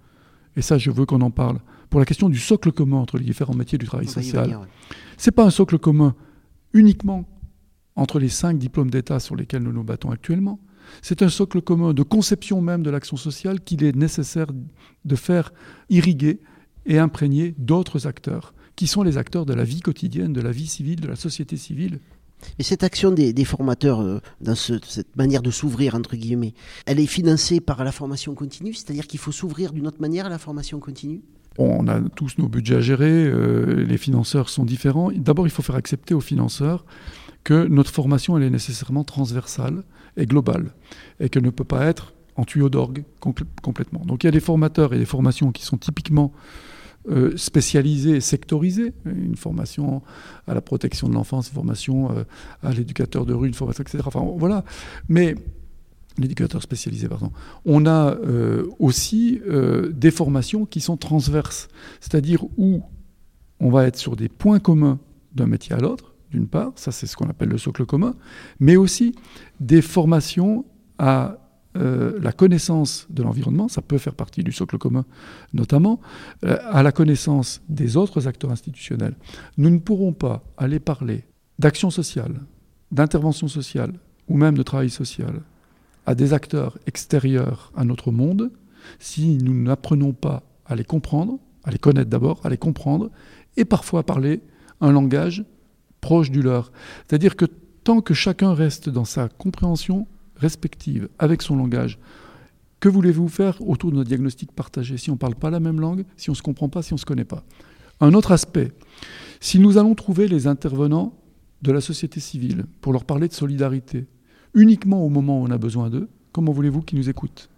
[0.57, 3.25] et ça je veux qu'on en parle, pour la question du socle commun entre les
[3.25, 4.59] différents métiers du travail social.
[5.17, 6.15] Ce n'est pas un socle commun
[6.73, 7.29] uniquement
[7.95, 10.61] entre les cinq diplômes d'État sur lesquels nous nous battons actuellement.
[11.03, 14.47] C'est un socle commun de conception même de l'action sociale qu'il est nécessaire
[15.05, 15.53] de faire
[15.89, 16.41] irriguer
[16.85, 20.67] et imprégner d'autres acteurs, qui sont les acteurs de la vie quotidienne, de la vie
[20.67, 22.01] civile, de la société civile.
[22.59, 26.55] Et cette action des, formateurs, euh, dans cette manière de s'ouvrir, entre guillemets,
[26.87, 30.29] elle est financée par la formation continue, c'est-à-dire qu'il faut s'ouvrir d'une autre manière à
[30.29, 31.23] la formation continue?
[31.59, 35.11] On a tous nos budgets à gérer, euh, les financeurs sont différents.
[35.13, 36.85] D'abord, il faut faire accepter aux financeurs
[37.45, 39.85] que notre formation, elle est nécessairement transversale
[40.17, 40.73] et globale,
[41.21, 44.05] et qu'elle ne peut pas être en tuyau d'orgue complètement.
[44.05, 46.33] Donc il y a des formateurs et des formations qui sont typiquement
[47.09, 48.93] euh, spécialisées et sectorisées.
[49.05, 50.03] Une formation
[50.47, 52.25] à la protection de l'enfance, une formation euh,
[52.63, 54.03] à l'éducateur de rue, une formation, etc.
[54.07, 54.65] Enfin, voilà.
[55.09, 55.35] Mais
[56.19, 57.31] l'éducateur spécialisé, pardon.
[57.65, 61.69] On a euh, aussi euh, des formations qui sont transverses,
[62.01, 62.83] c'est-à-dire où
[63.61, 64.99] on va être sur des points communs
[65.35, 68.15] d'un métier à l'autre, d'une part, ça c'est ce qu'on appelle le socle commun,
[68.59, 69.15] mais aussi
[69.61, 70.65] des formations
[70.99, 71.39] à
[71.77, 75.05] euh, la connaissance de l'environnement, ça peut faire partie du socle commun
[75.53, 76.01] notamment,
[76.43, 79.15] à la connaissance des autres acteurs institutionnels.
[79.57, 81.25] Nous ne pourrons pas aller parler
[81.59, 82.41] d'action sociale,
[82.91, 83.93] d'intervention sociale
[84.29, 85.43] ou même de travail social
[86.07, 88.51] à des acteurs extérieurs à notre monde
[88.99, 93.11] si nous n'apprenons pas à les comprendre, à les connaître d'abord, à les comprendre,
[93.57, 94.41] et parfois à parler
[94.81, 95.45] un langage
[96.01, 96.71] proche du leur.
[97.07, 97.47] C'est-à-dire que
[97.85, 100.07] tant que chacun reste dans sa compréhension
[100.37, 101.99] respective avec son langage,
[102.81, 105.81] que voulez-vous faire autour de notre diagnostic partagé si on ne parle pas la même
[105.81, 107.45] langue, si on ne se comprend pas, si on ne se connaît pas?
[108.01, 108.73] Un autre aspect,
[109.41, 111.15] si nous allons trouver les intervenants
[111.63, 114.07] de la société civile pour leur parler de solidarité,
[114.55, 117.49] uniquement au moment où on a besoin d'eux, comment voulez-vous qu'ils nous écoutent?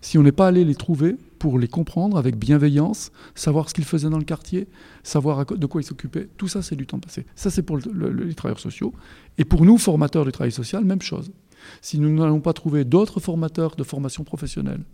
[0.00, 3.84] Si on n'est pas allé les trouver pour les comprendre avec bienveillance, savoir ce qu'ils
[3.84, 4.68] faisaient dans le quartier,
[5.02, 7.26] savoir de quoi ils s'occupaient, tout ça c'est du temps passé.
[7.34, 8.92] Ça c'est pour les travailleurs sociaux.
[9.36, 11.30] Et pour nous, formateurs du travail social, même chose.
[11.80, 14.84] Si nous n'allons pas trouver d'autres formateurs de formation professionnelle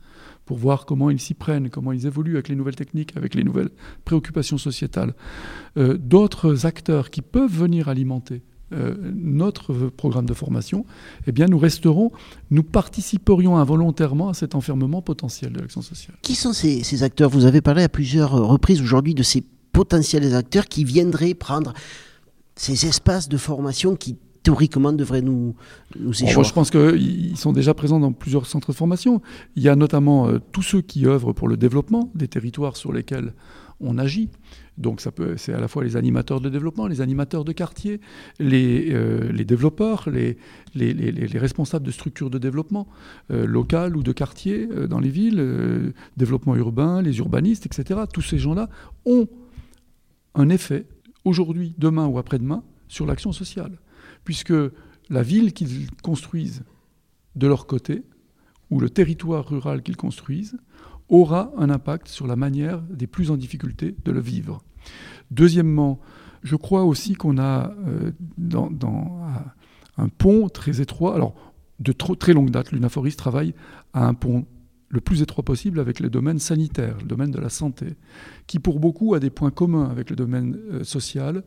[0.44, 3.44] pour voir comment ils s'y prennent, comment ils évoluent avec les nouvelles techniques, avec les
[3.44, 3.70] nouvelles
[4.05, 5.14] préoccupations sociétales,
[5.77, 10.87] euh, d'autres acteurs qui peuvent venir alimenter euh, notre programme de formation,
[11.27, 12.11] eh bien nous resterons,
[12.51, 16.16] nous participerions involontairement à cet enfermement potentiel de l'action sociale.
[16.22, 17.29] Qui sont ces, ces acteurs?
[17.29, 21.75] Vous avez parlé à plusieurs reprises aujourd'hui de ces potentiels acteurs qui viendraient prendre
[22.57, 25.55] ces espaces de formation qui théoriquement devraient nous,
[25.98, 29.22] nous Je pense qu'ils sont déjà présents dans plusieurs centres de formation.
[29.57, 32.92] Il y a notamment euh, tous ceux qui œuvrent pour le développement des territoires sur
[32.92, 33.33] lesquels
[33.81, 34.31] on agit.
[34.78, 38.00] Donc ça peut, c'est à la fois les animateurs de développement, les animateurs de quartier,
[38.38, 40.38] les, euh, les développeurs, les,
[40.74, 42.87] les, les, responsables de structures de développement
[43.31, 48.00] euh, locales ou de quartier dans les villes, développement urbain, les urbanistes, etc.
[48.12, 48.68] Tous ces gens-là
[49.05, 49.28] ont
[50.35, 50.87] un effet
[51.24, 53.78] aujourd'hui, demain ou après-demain sur l'action sociale.
[54.25, 54.55] Puisque
[55.11, 56.63] la ville qu'ils construisent
[57.37, 58.05] de leur côté,
[58.71, 60.57] ou le territoire rural qu'ils construisent,
[61.09, 64.63] aura un impact sur la manière des plus en difficulté de le vivre.
[65.31, 66.01] Deuxièmement,
[66.43, 68.71] je crois aussi qu'on a euh, dans,
[69.99, 71.35] un pont très étroit, alors
[71.81, 73.55] de très longue date, l'UNAFORIS travaille
[73.93, 74.47] à un pont
[74.89, 77.87] le plus étroit possible avec le domaine sanitaire, le domaine de la santé,
[78.47, 81.43] qui pour beaucoup a des points communs avec le domaine euh, social,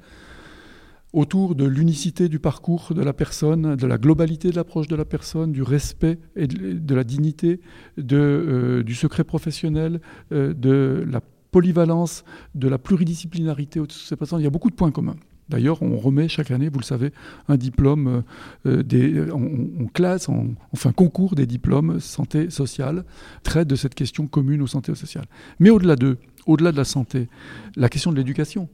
[1.16, 5.06] autour de l'unicité du parcours de la personne, de la globalité de l'approche de la
[5.06, 7.62] personne, du respect et de, la dignité,
[7.98, 10.02] de, euh, du secret professionnel,
[10.34, 13.82] euh, de la polyvalence, de la pluridisciplinarité.
[13.82, 15.16] Il y a beaucoup de points communs.
[15.48, 17.14] D'ailleurs, on remet chaque année, vous le savez,
[17.48, 18.24] un diplôme,
[18.66, 23.06] euh, on, classe, on, fait un concours des diplômes santé sociale,
[23.44, 25.26] traite de cette question commune aux santé sociale.
[25.60, 27.30] Mais au-delà de, au-delà de la santé,
[27.78, 28.68] la question de l'éducation.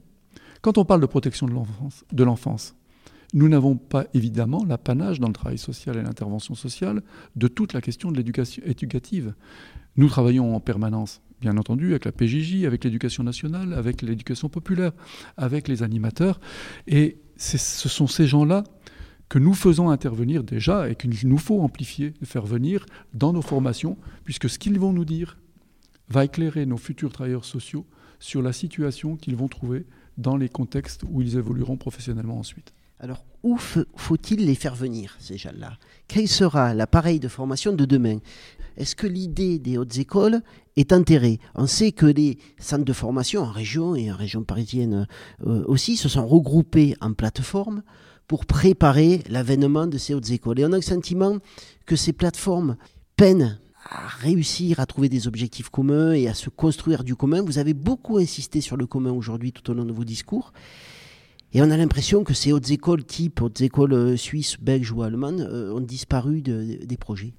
[0.62, 2.76] Quand on parle de protection de l'enfance,
[3.34, 7.02] nous n'avons pas évidemment l'apanage dans le travail social et l'intervention sociale
[7.34, 9.34] de toute la question de l'éducation éducative.
[9.96, 14.92] Nous travaillons en permanence bien entendu, avec la PJJ, avec l'éducation nationale, avec l'éducation populaire,
[15.36, 16.38] avec les animateurs.
[16.86, 18.62] Et ce sont ces gens-là
[19.28, 23.98] que nous faisons intervenir déjà et qu'il nous faut amplifier, faire venir dans nos formations,
[24.22, 25.38] puisque ce qu'ils vont nous dire
[26.08, 27.84] va éclairer nos futurs travailleurs sociaux
[28.20, 29.86] sur la situation qu'ils vont trouver
[30.18, 32.72] dans les contextes où ils évolueront professionnellement ensuite.
[33.00, 35.76] Alors, où faut-il les faire venir, ces gens-là?
[36.06, 38.18] Quel sera l'appareil de formation de demain?
[38.76, 40.40] Est-ce que l'idée des hautes écoles
[40.76, 41.40] est enterrée?
[41.56, 45.08] On sait que les centres de formation en région et en région parisienne
[45.44, 47.82] euh, aussi se sont regroupés en plateformes
[48.28, 50.60] pour préparer l'avènement de ces hautes écoles.
[50.60, 51.38] Et on a le sentiment
[51.86, 52.76] que ces plateformes
[53.16, 57.42] peinent à réussir à trouver des objectifs communs et à se construire du commun.
[57.42, 60.52] Vous avez beaucoup insisté sur le commun aujourd'hui tout au long de vos discours.
[61.52, 65.02] Et on a l'impression que ces hautes écoles type hautes écoles euh, suisses, belges ou
[65.02, 67.34] allemandes euh, ont disparu des projets.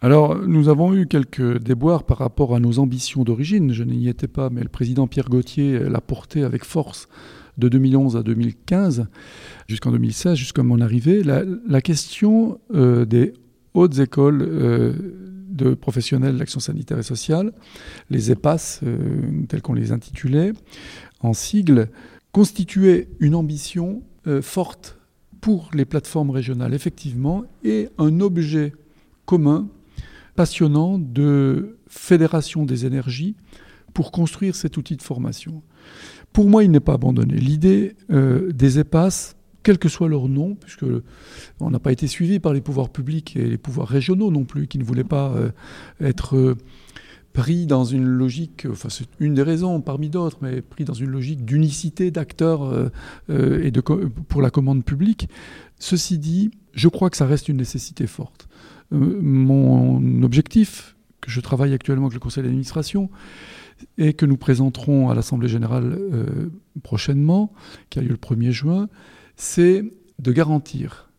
[0.00, 3.72] Alors, nous avons eu quelques déboires par rapport à nos ambitions d'origine.
[3.72, 7.08] Je n'y étais pas, mais le président Pierre Gauthier l'a porté avec force
[7.56, 9.06] de 2011 à 2015,
[9.68, 11.22] jusqu'en 2016, jusqu'à mon arrivée.
[11.22, 13.32] La, question euh, des
[13.72, 14.42] hautes écoles
[15.54, 17.52] de professionnels de l'action sanitaire et sociale,
[18.10, 18.80] les EPAS,
[19.48, 20.52] tels qu'on les intitulait,
[21.20, 21.88] en sigle,
[22.32, 24.98] constituait une ambition euh, forte
[25.40, 28.72] pour les plateformes régionales, effectivement, et un objet
[29.24, 29.68] commun,
[30.34, 33.36] passionnant, de fédération des énergies
[33.92, 35.62] pour construire cet outil de formation.
[36.32, 37.36] Pour moi, il n'est pas abandonné.
[37.36, 40.84] L'idée euh, des EPAS, quel que soit leur nom, puisque
[41.58, 44.68] on n'a pas été suivi par les pouvoirs publics et les pouvoirs régionaux non plus,
[44.68, 45.50] qui ne voulaient pas euh,
[46.00, 46.56] être
[47.34, 51.10] pris dans une logique, enfin c'est une des raisons parmi d'autres, mais pris dans une
[51.10, 52.88] logique d'unicité d'acteurs euh,
[53.28, 55.28] euh, et de, pour la commande publique.
[55.78, 58.48] Ceci dit, je crois que ça reste une nécessité forte.
[58.92, 63.10] Euh, mon objectif, que je travaille actuellement avec le conseil d'administration,
[63.98, 65.98] et que nous présenterons à l'Assemblée générale
[66.84, 67.52] prochainement,
[67.90, 68.88] qui a lieu le 1er juin,
[69.36, 69.84] c'est
[70.18, 71.10] de garantir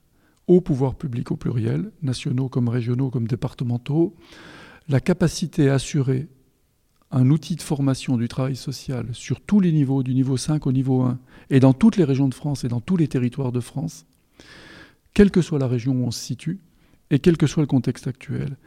[0.47, 4.15] aux pouvoirs publics au pluriel, nationaux comme régionaux comme départementaux,
[4.88, 6.28] la capacité à assurer
[7.12, 10.71] un outil de formation du travail social sur tous les niveaux, du niveau 5 au
[10.71, 13.60] niveau 1, et dans toutes les régions de France et dans tous les territoires de
[13.60, 14.06] France,
[15.13, 16.60] quelle que soit la région où on se situe,
[17.12, 18.58] et quel que soit le contexte actuel.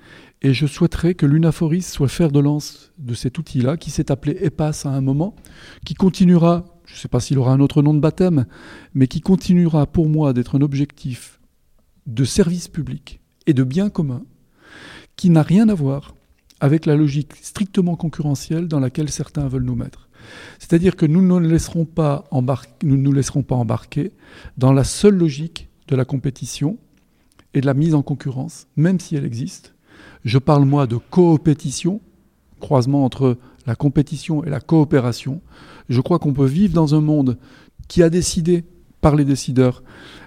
[0.43, 4.39] Et je souhaiterais que l'UNAFORIS soit fer de lance de cet outil-là, qui s'est appelé
[4.41, 5.35] EPAS à un moment,
[5.85, 8.46] qui continuera, je ne sais pas s'il aura un autre nom de baptême,
[8.94, 11.38] mais qui continuera pour moi d'être un objectif
[12.07, 14.24] de service public et de bien commun,
[15.16, 16.14] qui n'a rien à voir
[16.61, 20.09] avec la logique strictement concurrentielle dans laquelle certains veulent nous mettre.
[20.59, 24.12] C'est-à-dire que nous ne laisserons pas nous, nous laisserons pas embarquer
[24.57, 26.79] dans la seule logique de la compétition
[27.55, 29.74] et de la mise en concurrence, même si elle existe.
[30.24, 32.01] Je parle moi de coopétition,
[32.61, 35.42] croisement entre la compétition et la coopération.
[35.88, 37.38] Je crois qu'on peut vivre dans un monde
[37.88, 38.64] qui a décidé
[39.01, 39.83] par les décideurs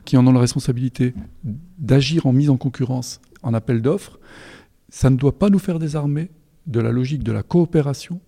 [0.06, 1.13] qui en ont la responsabilité
[1.78, 4.19] d'agir en mise en concurrence, en appel d'offres,
[4.89, 6.30] ça ne doit pas nous faire désarmer
[6.67, 8.19] de la logique de la coopération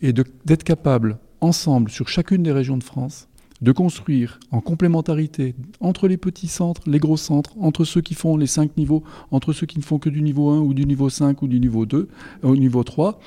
[0.00, 3.28] et d'être capable, ensemble, sur chacune des régions de France,
[3.62, 8.36] de construire en complémentarité entre les petits centres, les gros centres, entre ceux qui font
[8.36, 11.08] les cinq niveaux, entre ceux qui ne font que du niveau 1 ou du niveau
[11.08, 12.08] 5 ou du niveau 2,
[12.42, 13.18] au euh, niveau 3,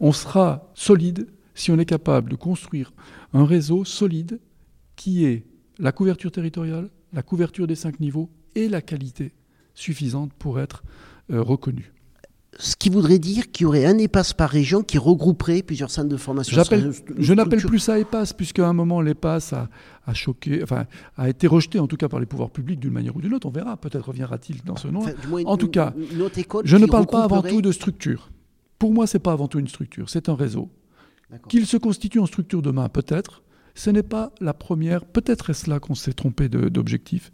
[0.00, 1.26] on sera solide
[1.58, 2.92] si on est capable de construire
[3.32, 4.40] un réseau solide
[4.96, 5.44] qui est
[5.78, 9.32] la couverture territoriale, la couverture des cinq niveaux et la qualité
[9.74, 10.82] suffisante pour être
[11.30, 11.92] euh, reconnue
[12.58, 16.08] ce qui voudrait dire qu'il y aurait un EPAS par région qui regrouperait plusieurs centres
[16.08, 16.60] de formation.
[17.16, 19.68] Je n'appelle plus ça EPAS, puisqu'à un moment, l'EPAS a,
[20.06, 23.14] a, choqué, enfin, a été rejeté, en tout cas par les pouvoirs publics d'une manière
[23.14, 23.46] ou d'une autre.
[23.46, 25.02] On verra, peut-être reviendra-t-il dans ce nom.
[25.44, 25.94] en tout cas,
[26.64, 28.30] je ne parle pas avant tout de structure.
[28.78, 30.68] Pour moi, ce n'est pas avant tout une structure, c'est un réseau.
[31.48, 33.42] Qu'il se constitue en structure demain, peut-être.
[33.74, 37.32] Ce n'est pas la première, peut-être est-ce là qu'on s'est trompé d'objectif.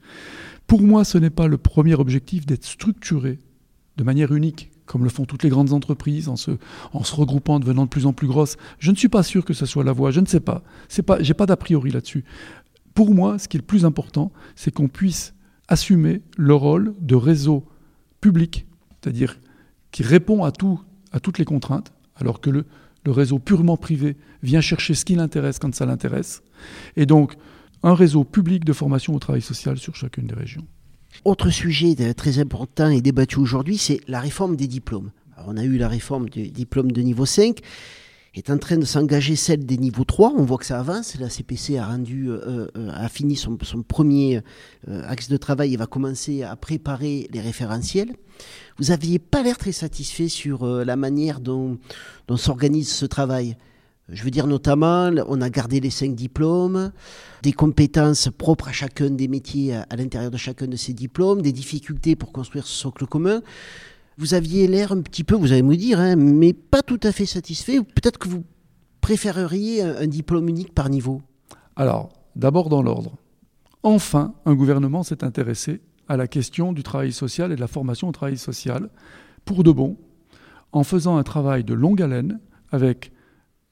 [0.67, 3.39] Pour moi, ce n'est pas le premier objectif d'être structuré
[3.97, 6.53] de manière unique comme le font toutes les grandes entreprises, en se,
[6.93, 8.57] en regroupant, devenant de plus en plus grosses.
[8.79, 10.63] Je ne suis pas sûr que ce soit la voie, je ne sais pas.
[10.91, 12.25] Je n'ai pas d'a priori là-dessus.
[12.95, 15.35] Pour moi, ce qui est le plus important, c'est qu'on puisse
[15.69, 17.65] assumer le rôle de réseau
[18.21, 19.39] public, c'est-à-dire
[19.91, 20.81] qui répond à, tout,
[21.13, 22.67] à toutes les contraintes, alors que le,
[23.05, 26.43] le réseau purement privé vient chercher ce qui l'intéresse quand ça l'intéresse.
[26.97, 27.35] Et donc,
[27.83, 30.67] un réseau public de formation au travail social sur chacune des régions.
[31.25, 35.11] Autre sujet très important et débattu aujourd'hui, c'est la réforme des diplômes.
[35.47, 37.61] on a eu la réforme du diplôme de niveau 5
[38.41, 40.33] est en train de s'engager celle des niveaux 3.
[40.37, 41.17] On voit que ça avance.
[41.21, 44.41] La CPC a rendu, euh, euh, a fini son, premier
[44.89, 48.15] euh, axe de travail et va commencer à préparer les référentiels.
[48.79, 51.79] Vous n'aviez pas l'air très satisfait sur la manière dont,
[52.27, 53.57] dont s'organise ce travail.
[54.09, 56.93] Je veux dire notamment, on a gardé les cinq diplômes,
[57.43, 61.53] des compétences propres à chacun des métiers à, l'intérieur de chacun de ces diplômes, des
[61.53, 63.43] difficultés pour construire ce socle commun.
[64.17, 67.13] Vous aviez l'air un petit peu, vous allez me dire, hein, mais pas tout à
[67.13, 67.81] fait satisfait.
[67.81, 68.45] Peut-être que vous
[69.01, 71.21] préféreriez un, diplôme unique par niveau.
[71.77, 73.17] Alors, d'abord dans l'ordre.
[73.83, 78.09] Enfin, un gouvernement s'est intéressé à la question du travail social et de la formation
[78.09, 78.89] au travail social
[79.45, 79.99] pour de bon,
[80.73, 83.13] en faisant un travail de longue haleine avec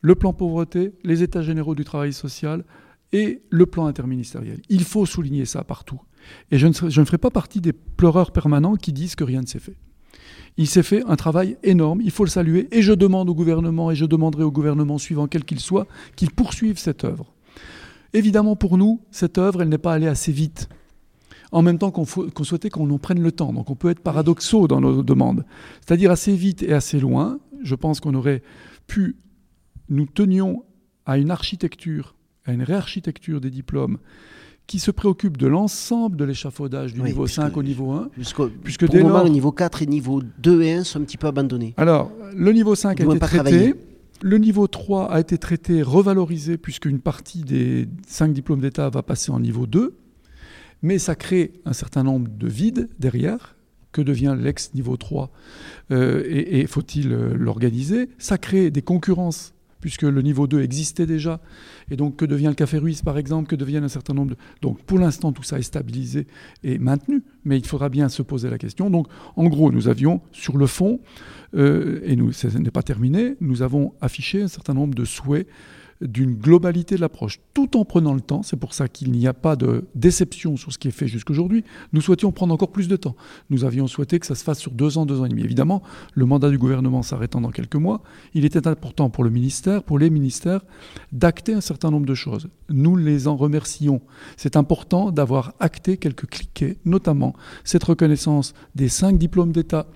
[0.01, 2.65] le plan pauvreté, les états généraux du travail social
[3.13, 4.61] et le plan interministériel.
[4.69, 6.01] Il faut souligner ça partout.
[6.51, 9.41] Et je ne, je ne ferai pas partie des pleureurs permanents qui disent que rien
[9.41, 9.77] ne s'est fait.
[10.59, 13.91] Il s'est fait un travail énorme, il faut le saluer, et je demande au gouvernement,
[13.91, 17.33] et je demanderai au gouvernement suivant, quel qu'il soit, qu'il poursuive cette œuvre.
[18.13, 20.69] Évidemment, pour nous, cette œuvre, elle n'est pas allée assez vite.
[21.53, 22.05] En même temps qu'on
[22.45, 23.53] souhaitait qu'on en prenne le temps.
[23.53, 25.45] Donc on peut être paradoxaux dans nos demandes.
[25.81, 27.39] C'est-à-dire assez vite et assez loin.
[27.63, 28.43] Je pense qu'on aurait
[28.87, 29.17] pu
[29.91, 30.65] nous tenions
[31.05, 32.15] à une architecture,
[32.47, 33.99] à une réarchitecture des diplômes
[34.67, 38.11] qui se préoccupe de l'ensemble de l'échafaudage du niveau 5 au niveau 1.
[38.63, 41.19] puisque pour le moment, le niveau 4 et niveau 2 et 1 sont un petit
[41.19, 41.75] peu abandonnés.
[41.77, 43.75] Alors, le niveau 5 a été traité.
[44.25, 49.33] Le niveau 3 a été traité, revalorisé, puisqu'une partie des 5 diplômes d'État va passer
[49.33, 49.97] en niveau 2.
[50.83, 53.57] Mais ça crée un certain nombre de vides derrière.
[53.91, 55.31] Que devient l'ex-niveau 3
[55.91, 58.09] euh, Et, et faut-il euh, l'organiser?
[58.17, 61.41] Ça crée des concurrences puisque le niveau 2 existait déjà.
[61.91, 64.37] Et donc, que devient le Café Ruiz, par exemple Que deviennent un certain nombre de...
[64.63, 66.27] Donc, pour l'instant, tout ça est stabilisé
[66.63, 68.89] et maintenu, mais il faudra bien se poser la question.
[68.89, 71.01] Donc, en gros, nous avions, sur le fond,
[71.55, 75.49] euh, et ce n'est pas terminé, nous avons affiché un certain nombre de souhaits
[76.03, 78.43] d'une globalité de l'approche, tout en prenant le temps.
[78.43, 81.65] C'est pour ça qu'il n'y a pas de déception sur ce qui est fait jusqu'aujourd'hui.
[81.93, 83.17] Nous souhaitions prendre encore plus de temps.
[83.51, 85.43] Nous avions souhaité que ça se fasse sur deux ans, deux ans et demi.
[85.43, 85.83] Évidemment,
[86.15, 88.03] le mandat du gouvernement s'arrêtant dans quelques mois,
[88.35, 90.63] il était important pour le ministère, pour les ministères,
[91.13, 92.49] d'acter un certain nombre de choses.
[92.69, 94.01] Nous les en remercions.
[94.37, 97.35] C'est important d'avoir acté quelques cliquets, notamment
[97.65, 99.87] cette reconnaissance des cinq diplômes d'État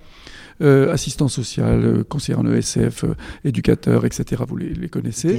[0.59, 4.41] euh, assistant social, euh, conseiller en ESF, euh, éducateur, etc.
[4.47, 5.29] Vous les, connaissez.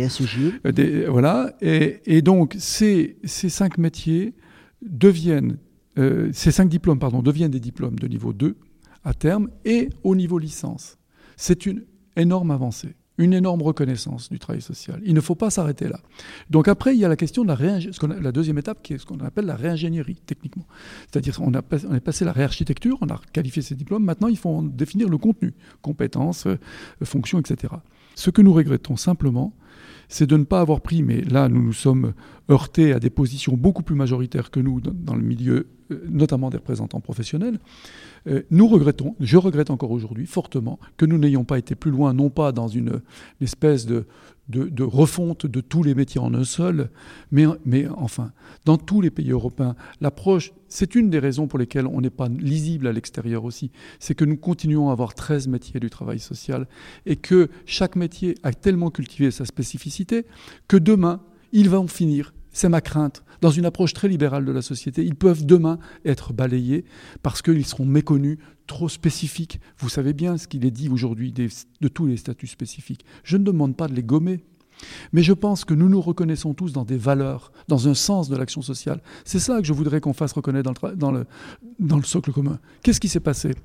[0.64, 1.52] Des, voilà.
[1.60, 4.34] Et, donc, ces, cinq métiers
[4.82, 5.58] deviennent,
[5.96, 8.56] ces cinq diplômes, pardon, deviennent des diplômes de niveau 2
[9.04, 10.98] à terme et au niveau licence.
[11.36, 11.84] C'est une
[12.16, 15.00] énorme avancée une énorme reconnaissance du travail social.
[15.04, 16.00] Il ne faut pas s'arrêter là.
[16.50, 19.04] Donc après, il y a la question de la, la deuxième étape, qui est ce
[19.04, 20.66] qu'on appelle la réingénierie, techniquement.
[21.10, 25.08] C'est-à-dire on est passé la réarchitecture, on a qualifié ces diplômes, maintenant il faut définir
[25.08, 25.52] le contenu,
[25.82, 26.58] compétences, euh,
[27.02, 27.74] fonctions, etc.
[28.14, 29.52] Ce que nous regrettons simplement,
[30.08, 32.14] c'est de ne pas avoir pris, mais là nous nous sommes
[32.50, 35.68] heurtés à des positions beaucoup plus majoritaires que nous dans, le milieu
[36.08, 37.58] notamment des représentants professionnels.
[38.50, 42.28] nous regrettons, je regrette encore aujourd'hui fortement, que nous n'ayons pas été plus loin, non
[42.28, 43.00] pas dans une,
[43.40, 44.04] espèce de,
[44.48, 46.90] de, refonte de tous les métiers en un seul,
[47.30, 48.32] mais, mais enfin,
[48.64, 52.28] dans tous les pays européens, l'approche, c'est une des raisons pour lesquelles on n'est pas
[52.28, 56.66] lisible à l'extérieur aussi, c'est que nous continuons à avoir 13 métiers du travail social
[57.06, 60.24] et que chaque métier a tellement cultivé sa spécificité
[60.66, 61.20] que demain,
[61.52, 65.14] ils vont finir, c'est ma crainte, dans une approche très libérale de la société, ils
[65.14, 66.84] peuvent demain être balayés
[67.22, 69.60] parce qu'ils seront méconnus, trop spécifiques.
[69.78, 73.04] Vous savez bien ce qu'il est dit aujourd'hui de tous les statuts spécifiques.
[73.24, 74.40] Je ne demande pas de les gommer.
[75.12, 78.36] Mais je pense que nous nous reconnaissons tous dans des valeurs, dans un sens de
[78.36, 79.00] l'action sociale.
[79.24, 81.26] C'est ça que je voudrais qu'on fasse reconnaître dans le, dans le,
[81.80, 82.60] dans le socle commun.
[82.82, 83.56] Qu'est-ce qui s'est passé?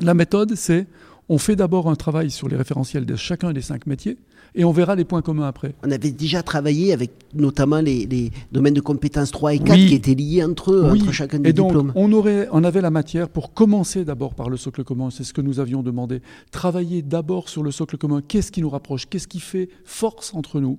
[0.00, 0.86] La méthode, c'est
[1.30, 4.18] on fait d'abord un travail sur les référentiels de chacun des cinq métiers
[4.54, 5.74] et on verra les points communs après.
[5.84, 10.14] On avait déjà travaillé avec notamment les, domaines de compétences 3 et 4 qui étaient
[10.14, 11.92] liés entre eux, entre chacun des et donc, diplômes.
[11.96, 15.32] On, aurait, on avait la matière pour commencer d'abord par le socle commun, c'est ce
[15.32, 16.22] que nous avions demandé.
[16.52, 18.22] Travailler d'abord sur le socle commun.
[18.26, 19.06] Qu'est-ce qui nous rapproche?
[19.06, 20.78] Qu'est-ce qui fait force entre nous?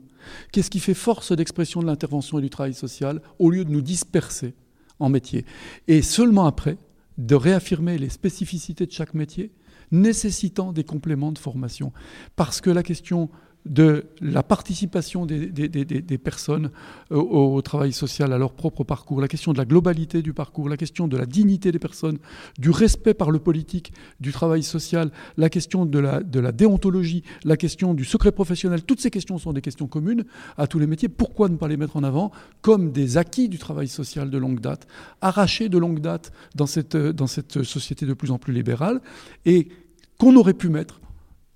[0.51, 3.81] Qu'est-ce qui fait force d'expression de l'intervention et du travail social au lieu de nous
[3.81, 4.53] disperser
[4.99, 5.45] en métiers
[5.87, 6.77] Et seulement après,
[7.17, 9.51] de réaffirmer les spécificités de chaque métier
[9.91, 11.91] nécessitant des compléments de formation.
[12.35, 13.29] Parce que la question
[13.65, 16.69] de la participation des, personnes
[17.11, 20.69] euh, au, travail social, à leur propre parcours, la question de la globalité du parcours,
[20.69, 22.19] la question de la dignité des personnes,
[22.59, 27.23] du respect par le politique du travail social, la question de la, de la déontologie,
[27.43, 30.25] la question du secret professionnel, toutes ces questions sont des questions communes
[30.57, 31.09] à tous les métiers.
[31.09, 34.59] Pourquoi ne pas les mettre en avant comme des acquis du travail social de longue
[34.59, 34.87] date,
[35.21, 39.01] arrachés de longue date dans cette, dans cette société de plus en plus libérale
[39.45, 39.69] et
[40.17, 40.99] qu'on aurait pu mettre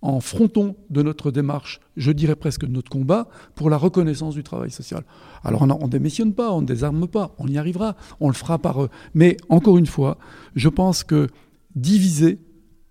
[0.01, 4.43] en fronton de notre démarche, je dirais presque de notre combat, pour la reconnaissance du
[4.43, 5.03] travail social.
[5.43, 8.57] Alors on ne démissionne pas, on ne désarme pas, on y arrivera, on le fera
[8.59, 8.89] par eux.
[9.13, 10.17] Mais encore une fois,
[10.55, 11.27] je pense que
[11.75, 12.39] diviser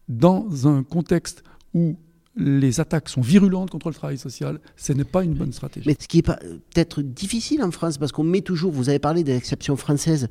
[0.09, 1.42] dans un contexte
[1.74, 1.98] où
[2.39, 5.89] les attaques sont virulentes contre le travail social, ce n'est pas une bonne stratégie.
[5.89, 9.24] Mais ce qui est peut-être difficile en France, parce qu'on met toujours, vous avez parlé
[9.24, 10.28] de l'exception française,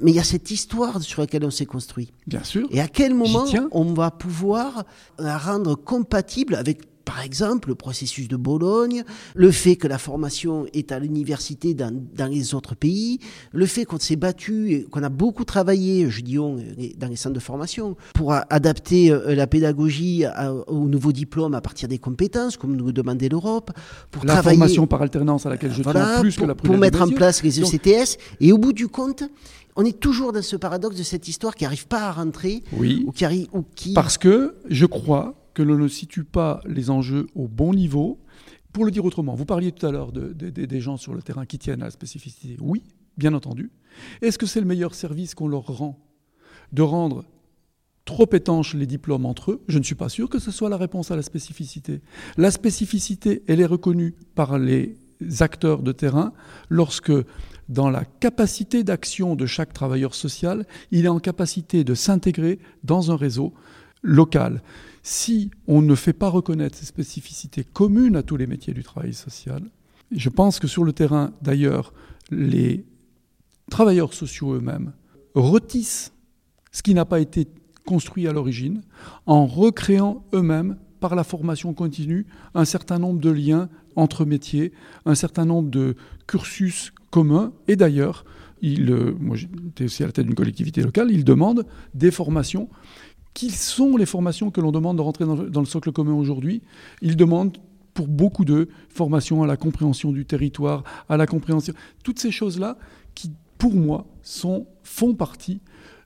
[0.00, 2.12] mais il y a cette histoire sur laquelle on s'est construit.
[2.26, 2.66] Bien sûr.
[2.70, 4.84] Et à quel moment on va pouvoir
[5.18, 10.66] la rendre compatible avec par exemple, le processus de Bologne, le fait que la formation
[10.72, 11.92] est à l'université dans,
[12.30, 13.18] les autres pays,
[13.52, 16.56] le fait qu'on s'est battu et qu'on a beaucoup travaillé, je dis on,
[16.98, 20.24] dans les centres de formation, pour adapter euh, la pédagogie
[20.66, 23.70] au nouveau diplôme à partir des compétences, comme nous demandait l'Europe,
[24.10, 27.08] pour la formation par alternance à laquelle je tiens plus que la Pour mettre en
[27.08, 29.24] place les ECTS, et au bout du compte,
[29.76, 32.62] on est toujours dans ce paradoxe de cette histoire qui n'arrive pas à rentrer.
[32.72, 33.04] Oui.
[33.06, 33.94] Ou qui arrive, ou qui...
[33.94, 38.20] Parce que je crois que l'on ne situe pas les enjeux au bon niveau.
[38.72, 41.58] Pour le dire autrement, vous parliez tout à l'heure des gens sur le terrain qui
[41.58, 42.56] tiennent à la spécificité.
[42.60, 42.82] Oui,
[43.18, 43.70] bien entendu.
[44.22, 45.98] Est-ce que c'est le meilleur service qu'on leur rend
[46.72, 47.24] de rendre
[48.04, 49.62] trop étanches les diplômes entre eux?
[49.68, 52.00] Je ne suis pas sûr que ce soit la réponse à la spécificité.
[52.38, 54.96] La spécificité, elle est reconnue par les
[55.40, 56.32] acteurs de terrain
[56.70, 57.12] lorsque
[57.68, 63.10] dans la capacité d'action de chaque travailleur social, il est en capacité de s'intégrer dans
[63.10, 63.52] un réseau
[64.02, 64.62] local.
[65.02, 69.14] Si on ne fait pas reconnaître ces spécificités communes à tous les métiers du travail
[69.14, 69.62] social,
[70.10, 71.92] je pense que sur le terrain, d'ailleurs,
[72.30, 72.84] les
[73.70, 74.92] travailleurs sociaux eux-mêmes
[75.34, 76.12] retissent
[76.70, 77.48] ce qui n'a pas été
[77.86, 78.82] construit à l'origine
[79.26, 84.72] en recréant eux-mêmes, par la formation continue, un certain nombre de liens entre métiers,
[85.04, 85.96] un certain nombre de
[86.28, 87.52] cursus communs.
[87.66, 88.24] Et d'ailleurs,
[88.64, 92.68] euh, moi j'étais aussi à la tête d'une collectivité locale, ils demandent des formations
[93.34, 96.62] qui sont les formations que l'on demande de rentrer dans, le socle commun aujourd'hui
[97.00, 97.56] Ils demandent
[97.94, 101.74] pour beaucoup de formations à la compréhension du territoire, à la compréhension.
[102.02, 102.78] Toutes ces choses-là
[103.14, 105.60] qui, pour moi, font partie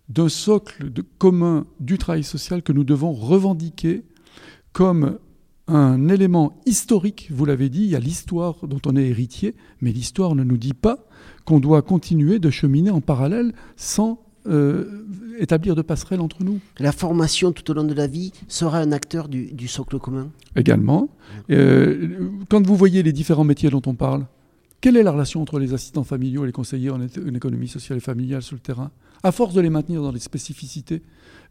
[0.08, 4.04] d'un socle commun du travail social que nous devons revendiquer
[4.72, 5.18] comme
[5.68, 9.90] un élément historique, vous l'avez dit, il y a l'histoire dont on est héritier, mais
[9.90, 11.06] l'histoire ne nous dit pas
[11.44, 15.06] qu'on doit continuer de cheminer en parallèle sans euh,
[15.38, 16.60] établir de passerelles entre nous.
[16.78, 21.08] La formation tout au long de la vie sera un acteur du, socle commun Également.
[21.50, 24.26] Euh, quand vous voyez les différents métiers dont on parle,
[24.80, 28.00] quelle est la relation entre les assistants familiaux et les conseillers en, économie sociale et
[28.00, 28.90] familiale sur le terrain?
[29.22, 31.02] À force de les maintenir dans des spécificités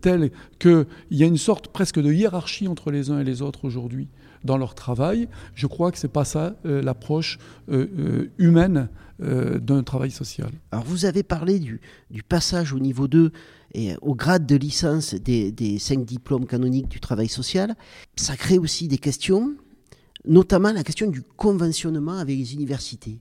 [0.01, 3.65] telles qu'il y a une sorte presque de hiérarchie entre les uns et les autres
[3.65, 4.07] aujourd'hui
[4.43, 7.39] dans leur travail, je crois que ce n'est pas ça euh, l'approche
[8.37, 8.89] humaine
[9.21, 10.51] euh, d'un travail social.
[10.71, 11.79] Alors vous avez parlé du,
[12.27, 13.31] passage au niveau 2
[13.73, 17.75] et au grade de licence des, des cinq diplômes canoniques du travail social.
[18.17, 19.55] Ça crée aussi des questions,
[20.25, 23.19] notamment la question du conventionnement avec les universités.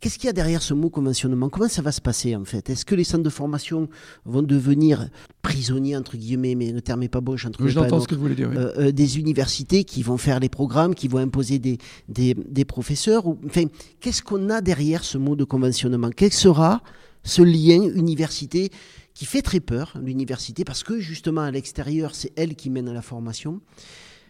[0.00, 1.48] Qu'est-ce qu'il y a derrière ce mot conventionnement?
[1.48, 2.70] Comment ça va se passer en fait?
[2.70, 3.88] Est-ce que les centres de formation
[4.24, 5.08] vont devenir
[5.42, 8.36] prisonniers entre guillemets, mais le terme n'est pas bon, je j'entends ce que vous voulez
[8.36, 8.50] dire.
[8.54, 11.78] Euh, euh, des universités qui vont faire les programmes, qui vont imposer des,
[12.08, 13.26] des, des professeurs.
[13.26, 13.64] Ou, enfin,
[14.00, 16.10] qu'est-ce qu'on a derrière ce mot de conventionnement?
[16.14, 16.80] Quel sera
[17.24, 18.70] ce lien université
[19.14, 22.92] qui fait très peur, l'université, parce que justement à l'extérieur, c'est elle qui mène à
[22.92, 23.60] la formation.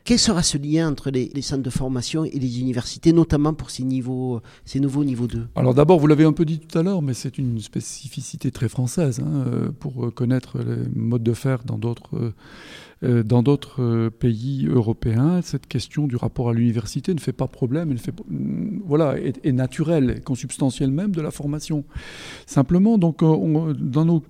[0.08, 3.84] Quel sera ce lien entre les, centres de formation et les universités, notamment pour ces,
[4.64, 7.12] ces nouveaux niveaux 2 Alors d'abord, vous l'avez un peu dit tout à l'heure, mais
[7.12, 9.20] c'est une spécificité très française.
[9.20, 12.16] Hein, euh, pour connaître les modes de faire dans d'autres...
[12.16, 12.32] Euh,
[13.04, 18.14] euh, pays européens, cette question du rapport à l'université ne fait pas problème, elle fait,
[18.28, 21.84] mm, voilà, est, naturelle, consubstantielle même de la formation.
[22.46, 24.22] Simplement, donc, dans nos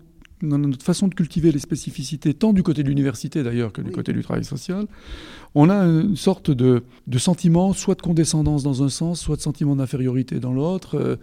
[0.43, 3.91] dans notre façon de cultiver les spécificités, tant du côté de l'université d'ailleurs que du
[3.91, 4.87] côté du travail social,
[5.55, 6.83] on a une sorte de,
[7.17, 10.97] sentiment, soit de condescendance dans un sens, soit de sentiment d'infériorité dans l'autre.
[10.97, 11.17] Euh,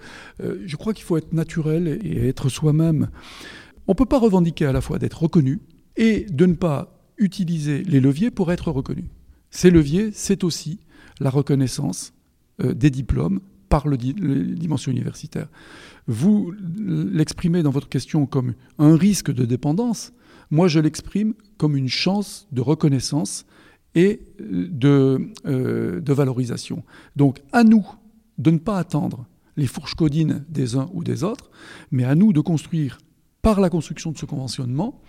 [0.43, 3.09] euh, je crois qu'il faut être naturel et être soi-même.
[3.88, 5.61] On ne peut pas revendiquer à la fois d'être reconnu
[5.95, 9.05] et de ne pas utiliser les leviers pour être reconnu.
[9.49, 10.80] Ces leviers, c'est aussi
[11.20, 12.13] la reconnaissance
[12.61, 13.39] euh, des diplômes
[13.76, 15.49] par le, les dimensions universitaires.
[16.07, 20.13] Vous l'exprimez dans votre question comme un risque de dépendance.
[20.49, 23.45] Moi, je l'exprime comme une chance de reconnaissance
[23.93, 26.84] et de, euh, de, valorisation.
[27.17, 27.86] Donc, à nous
[28.38, 29.26] de ne pas attendre
[29.57, 31.49] les fourches codines des uns ou des autres,
[31.91, 32.99] mais à nous de construire,
[33.41, 35.01] par la construction de ce conventionnement,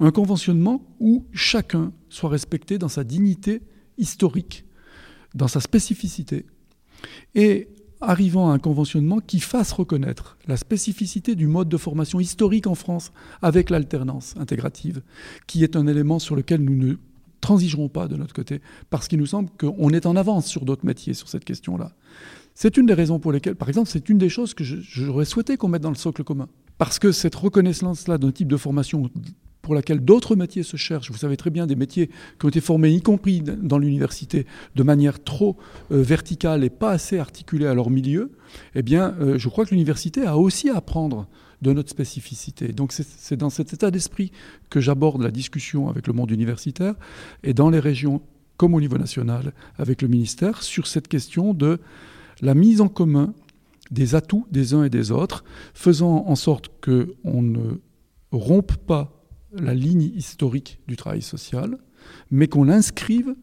[0.00, 3.60] un conventionnement où chacun soit respecté dans sa dignité
[3.98, 4.64] historique,
[5.34, 6.46] dans sa spécificité,
[7.34, 7.68] et
[8.00, 12.74] arrivant à un conventionnement qui fasse reconnaître la spécificité du mode de formation historique en
[12.74, 15.02] France avec l'alternance intégrative,
[15.46, 16.94] qui est un élément sur lequel nous ne
[17.40, 20.86] transigerons pas de notre côté, parce qu'il nous semble qu'on est en avance sur d'autres
[20.86, 21.92] métiers sur cette question-là.
[22.54, 25.56] C'est une des raisons pour lesquelles, par exemple, c'est une des choses que j'aurais souhaité
[25.56, 26.48] qu'on mette dans le socle commun.
[26.78, 29.10] Parce que cette reconnaissance-là d'un type de formation
[29.64, 31.10] pour laquelle d'autres métiers se cherchent.
[31.10, 34.46] Vous savez très bien des métiers qui ont été formés, y compris dans l'université,
[34.76, 35.56] de manière trop
[35.90, 38.32] euh, verticale et pas assez articulée à leur milieu.
[38.74, 41.26] Eh bien, euh, je crois que l'université a aussi à apprendre
[41.62, 42.68] de notre spécificité.
[42.68, 44.32] Donc c'est dans cet état d'esprit
[44.68, 46.94] que j'aborde la discussion avec le monde universitaire
[47.42, 48.20] et dans les régions
[48.58, 51.80] comme au niveau national avec le ministère sur cette question de
[52.42, 53.32] la mise en commun
[53.90, 57.78] des atouts des uns et des autres, faisant en sorte qu'on ne
[58.30, 59.13] rompe pas
[59.58, 61.78] la ligne historique du travail social,
[62.30, 63.34] mais qu'on l'inscrive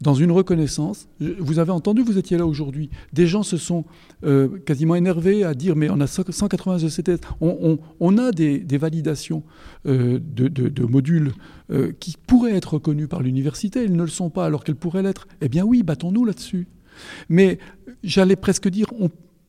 [0.00, 1.08] dans une reconnaissance.
[1.20, 3.84] Vous avez entendu, vous étiez là aujourd'hui, des gens se sont
[4.24, 9.42] euh, quasiment énervés à dire mais on a 180 ECTS, on, a des, validations
[9.86, 11.32] euh, de, modules
[11.70, 15.02] euh, qui pourraient être reconnus par l'université, ils ne le sont pas alors qu'elles pourraient
[15.02, 15.26] l'être.
[15.40, 16.68] Eh bien oui, battons-nous là-dessus.
[17.28, 17.58] Mais
[18.02, 18.88] j'allais presque dire,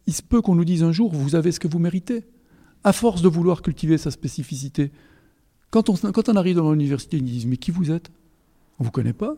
[0.06, 2.26] il se peut qu'on nous dise un jour, vous avez ce que vous méritez.
[2.84, 4.91] À force de vouloir cultiver sa spécificité,
[5.70, 8.09] quand on, arrive dans l'université, ils disent Mais qui vous êtes?
[8.80, 9.36] On ne vous connaît pas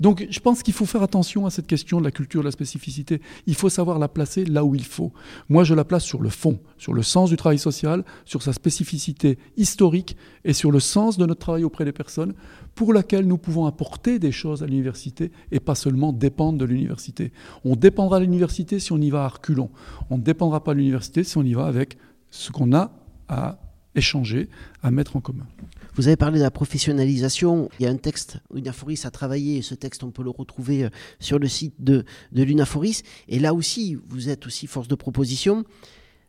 [0.00, 2.50] donc je pense qu'il faut faire attention à cette question de la culture, de la
[2.50, 3.20] spécificité.
[3.46, 5.12] Il faut savoir la placer là où il faut.
[5.48, 8.52] Moi, je la place sur le fond, sur le sens du travail social, sur sa
[8.52, 12.34] spécificité historique et sur le sens de notre travail auprès des personnes
[12.74, 17.32] pour laquelle nous pouvons apporter des choses à l'université et pas seulement dépendre de l'université.
[17.64, 19.70] On dépendra de l'université si on y va à reculons.
[20.10, 21.98] On ne dépendra pas de l'université si on y va avec
[22.30, 22.90] ce qu'on a
[23.28, 23.58] à
[23.94, 24.48] échanger,
[24.82, 25.46] à mettre en commun.
[25.94, 27.68] Vous avez parlé de la professionnalisation.
[27.78, 30.84] Il y a un texte, Unaforis a travaillé, et ce texte, on peut le retrouver
[30.84, 30.90] euh,
[31.20, 33.02] sur le site de, de l'Unaforis.
[33.28, 35.64] Et là aussi, vous êtes aussi force de proposition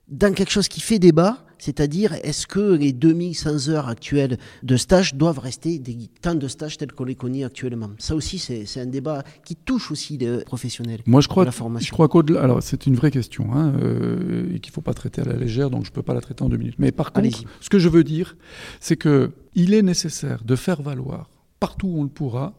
[0.08, 5.16] dans quelque chose qui fait débat, c'est-à-dire est-ce que les 2100 heures actuelles de stage
[5.16, 7.90] doivent rester des temps de stage tels qu'on les connaît actuellement?
[7.98, 11.02] Ça aussi, c'est un débat qui touche aussi les professionnels.
[11.06, 11.88] Moi, je crois, la formation.
[11.88, 14.94] je crois qu'au-delà, alors c'est une vraie question hein, euh, et qu'il ne faut pas
[14.94, 16.76] traiter à la légère, donc je ne peux pas la traiter en deux minutes.
[16.78, 18.38] Mais par contre, ce que je veux dire,
[18.80, 21.30] c'est que il est nécessaire de faire valoir
[21.60, 22.54] partout où on le pourra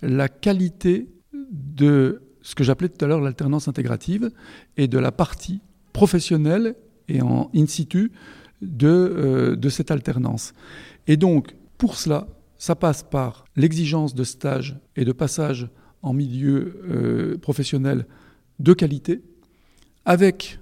[0.00, 1.08] la qualité
[1.50, 4.30] de ce que j'appelais tout à l'heure l'alternance intégrative
[4.76, 5.60] et de la partie
[5.92, 6.76] professionnelle
[7.08, 8.12] et en in situ
[8.62, 10.52] de, euh, de cette alternance.
[11.06, 12.28] Et donc, pour cela,
[12.58, 15.68] ça passe par l'exigence de stage et de passage
[16.02, 18.06] en milieu euh, professionnel
[18.58, 19.22] de qualité,
[20.04, 20.58] avec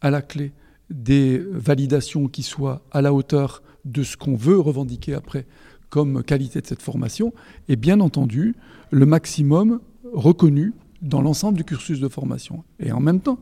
[0.00, 0.52] à la clé
[0.90, 5.46] des validations qui soient à la hauteur de ce qu'on veut revendiquer après
[5.90, 7.32] comme qualité de cette formation,
[7.68, 8.54] et bien entendu
[8.90, 9.80] le maximum
[10.12, 12.64] reconnu dans l'ensemble du cursus de formation.
[12.78, 13.38] Et en même temps,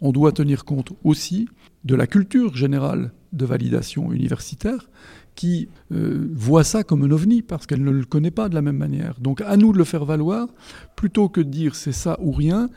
[0.00, 1.48] on doit tenir compte aussi
[1.84, 4.88] de la culture générale de validation universitaire
[5.34, 8.62] qui euh, voit ça comme un ovni parce qu'elle ne le connaît pas de la
[8.62, 9.20] même manière.
[9.20, 10.48] Donc à nous de le faire valoir,
[10.96, 12.68] plutôt que de dire c'est ça ou rien,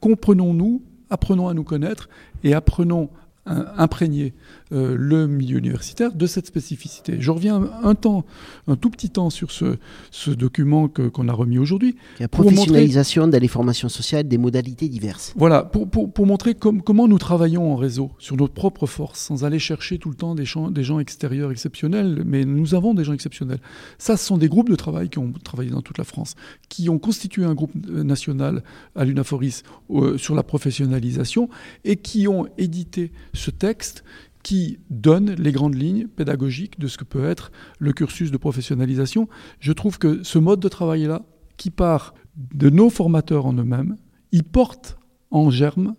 [0.00, 2.08] comprenons-nous apprenons à nous connaître
[2.42, 3.10] et apprenons
[3.46, 4.34] imprégner
[4.72, 7.16] euh, le milieu universitaire de cette spécificité.
[7.20, 8.24] Je reviens un temps,
[8.66, 9.76] un tout petit temps sur ce,
[10.10, 11.96] ce document qu'on a remis aujourd'hui.
[12.18, 15.32] La professionnalisation montrer, de les formations sociales, des modalités diverses.
[15.36, 19.44] Voilà, pour, pour, pour montrer comment nous travaillons en réseau, sur notre propre force, sans
[19.44, 23.04] aller chercher tout le temps des, gens, des gens extérieurs exceptionnels, mais nous avons des
[23.04, 23.60] gens exceptionnels.
[23.98, 26.34] Ça, ce sont des groupes de travail qui ont travaillé dans toute la France,
[26.68, 28.62] qui ont constitué un groupe euh, national
[28.94, 31.48] à l'UNAFORIS euh, sur la professionnalisation
[31.84, 34.04] et qui ont édité ce texte
[34.46, 39.28] qui donne les grandes lignes pédagogiques de ce que peut être le cursus de professionnalisation.
[39.58, 41.22] Je trouve que ce mode de travail-là,
[41.56, 43.96] qui part de nos formateurs en eux-mêmes,
[44.30, 44.98] il porte
[45.32, 45.96] en germe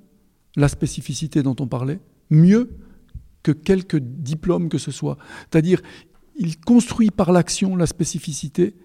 [0.55, 2.69] la spécificité dont on parlait, mieux
[3.43, 5.17] que quelques diplômes que ce soit.
[5.51, 5.81] C'est-à-dire,
[6.37, 8.77] il construit par l'action la spécificité,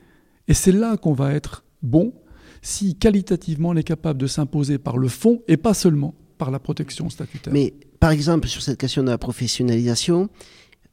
[0.48, 2.14] et c'est là qu'on va être bon
[2.62, 6.58] si qualitativement on est capable de s'imposer par le fond et pas seulement par la
[6.58, 7.52] protection statutaire.
[8.02, 10.28] Par exemple, sur cette question de la professionnalisation,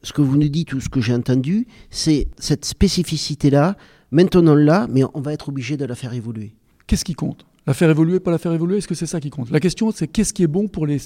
[0.04, 3.76] ce que vous nous dites ou ce que j'ai entendu, c'est cette spécificité-là,
[4.12, 6.54] maintenons-la, mais on va être obligé de la faire évoluer.
[6.86, 7.46] Qu'est-ce qui compte?
[7.66, 9.50] La faire évoluer, pas la faire évoluer, est-ce que c'est ça qui compte?
[9.50, 11.00] La question, c'est qu'est-ce qui est bon pour les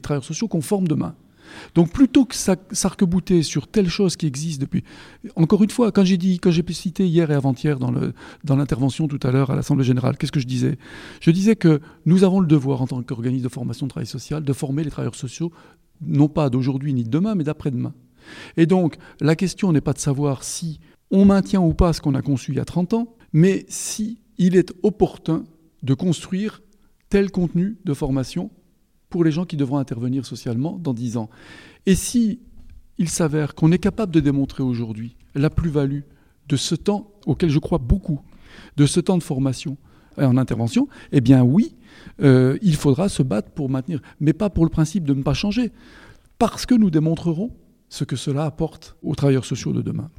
[0.00, 1.14] travailleurs sociaux qu'on forme demain?
[1.74, 4.84] Donc plutôt que s'arc-bouter sur telle chose qui existe depuis...
[5.34, 9.20] Encore une fois, quand j'ai dit, quand j'ai cité hier et avant-hier dans, l'intervention tout
[9.22, 10.78] à l'heure à l'Assemblée générale, qu'est-ce que je disais?
[11.20, 14.42] Je disais que nous avons le devoir en tant qu'organisme de formation de travail social
[14.42, 15.52] de former les travailleurs sociaux,
[16.00, 17.94] non pas d'aujourd'hui ni de demain, mais d'après-demain.
[18.56, 20.80] Et donc la question n'est pas de savoir si
[21.10, 24.20] on maintient ou pas ce qu'on a conçu il y a 30 ans, mais si
[24.38, 25.44] il est opportun
[25.82, 26.62] de construire
[27.08, 28.50] tel contenu de formation
[29.08, 31.30] pour les gens qui devront intervenir socialement dans 10 ans.
[31.86, 32.40] Et si
[32.98, 36.00] il s'avère qu'on est capable de démontrer aujourd'hui la plus-value
[36.48, 38.20] de ce temps auquel je crois beaucoup,
[38.76, 39.76] de ce temps de formation
[40.16, 41.74] en intervention, eh bien oui,
[42.22, 45.34] euh, il faudra se battre pour maintenir, mais pas pour le principe de ne pas
[45.34, 45.72] changer,
[46.38, 47.50] parce que nous démontrerons
[47.88, 50.10] ce que cela apporte aux travailleurs sociaux de demain.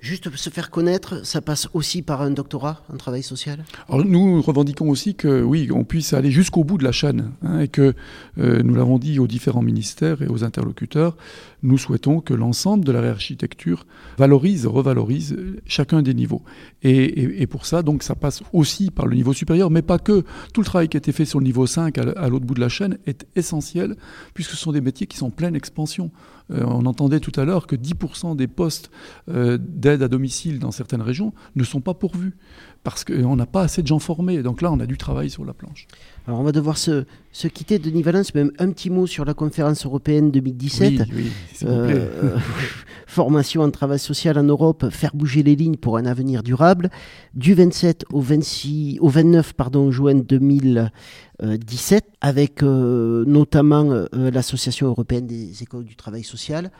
[0.00, 4.40] Juste se faire connaître, ça passe aussi par un doctorat en travail social Alors Nous
[4.40, 7.94] revendiquons aussi que oui, on puisse aller jusqu'au bout de la chaîne hein, et que
[8.38, 11.16] euh, nous l'avons dit aux différents ministères et aux interlocuteurs,
[11.62, 13.86] nous souhaitons que l'ensemble de la réarchitecture
[14.18, 15.36] valorise, revalorise
[15.66, 16.42] chacun des niveaux.
[16.82, 20.24] Et, pour ça, donc, ça passe aussi par le niveau supérieur, mais pas que.
[20.52, 22.60] Tout le travail qui a été fait sur le niveau 5 à l'autre bout de
[22.60, 23.96] la chaîne est essentiel,
[24.34, 26.10] puisque ce sont des métiers qui sont en pleine expansion.
[26.52, 28.90] Euh, on entendait tout à l'heure que 10% des postes
[29.28, 32.34] euh, d'aide à domicile dans certaines régions ne sont pas pourvus
[32.82, 34.42] parce qu'on n'a pas assez de gens formés.
[34.42, 35.86] Donc là, on a du travail sur la planche.
[36.26, 37.78] Alors on va devoir se, se quitter.
[37.78, 40.90] Denis Valence, même un petit mot sur la conférence européenne 2017.
[40.90, 41.94] Oui, oui, s'il vous plaît.
[41.94, 42.38] Euh,
[43.06, 46.90] formation en travail social en Europe, faire bouger les lignes pour un avenir durable.
[47.34, 55.26] Du 27 au, 26, au 29 pardon, juin 2017, avec euh, notamment euh, l'Association européenne
[55.26, 56.70] des écoles du travail social.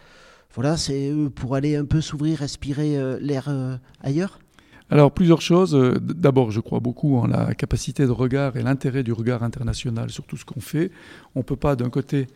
[0.55, 3.49] Voilà, c'est pour aller un peu s'ouvrir, respirer l'air
[4.03, 4.41] ailleurs
[4.91, 5.75] alors, plusieurs choses.
[5.75, 10.11] Euh, d'abord, je crois beaucoup en la capacité de regard et l'intérêt du regard international
[10.11, 10.91] sur tout ce qu'on fait.
[11.37, 12.27] On ne peut pas, d'un côté,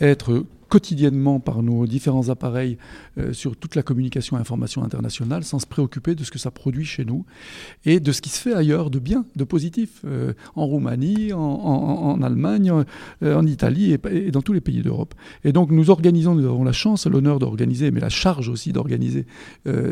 [0.00, 2.78] être quotidiennement par nos différents appareils
[3.18, 6.50] euh, sur toute la communication et information internationale sans se préoccuper de ce que ça
[6.50, 7.26] produit chez nous
[7.84, 12.22] et de ce qui se fait ailleurs de bien, de positif, euh, en Roumanie, en,
[12.22, 12.72] Allemagne,
[13.22, 15.14] euh, en Italie et, dans tous les pays d'Europe.
[15.44, 19.26] Et donc nous organisons, nous avons la chance, l'honneur d'organiser, mais la charge aussi d'organiser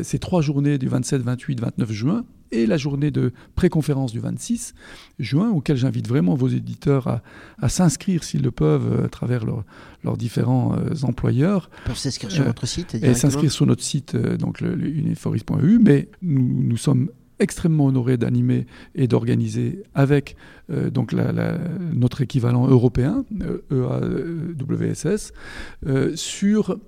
[0.02, 4.74] ces trois journées du 27, 28, 29 juin et la journée de préconférence du 26
[5.18, 7.20] juin, auquel j'invite vraiment vos éditeurs
[7.60, 11.70] à, s'inscrire s'ils le peuvent à travers leurs différents euh, employeurs.
[11.84, 15.78] Pour s'inscrire sur votre site Et s'inscrire sur notre site, euh, donc le, uniforis.eu.
[15.78, 20.36] Mais nous, nous sommes extrêmement honorés d'animer et d'organiser avec
[20.70, 21.14] euh, donc
[21.92, 23.24] notre équivalent européen,
[23.70, 25.32] EAWSS,
[25.86, 26.78] e sur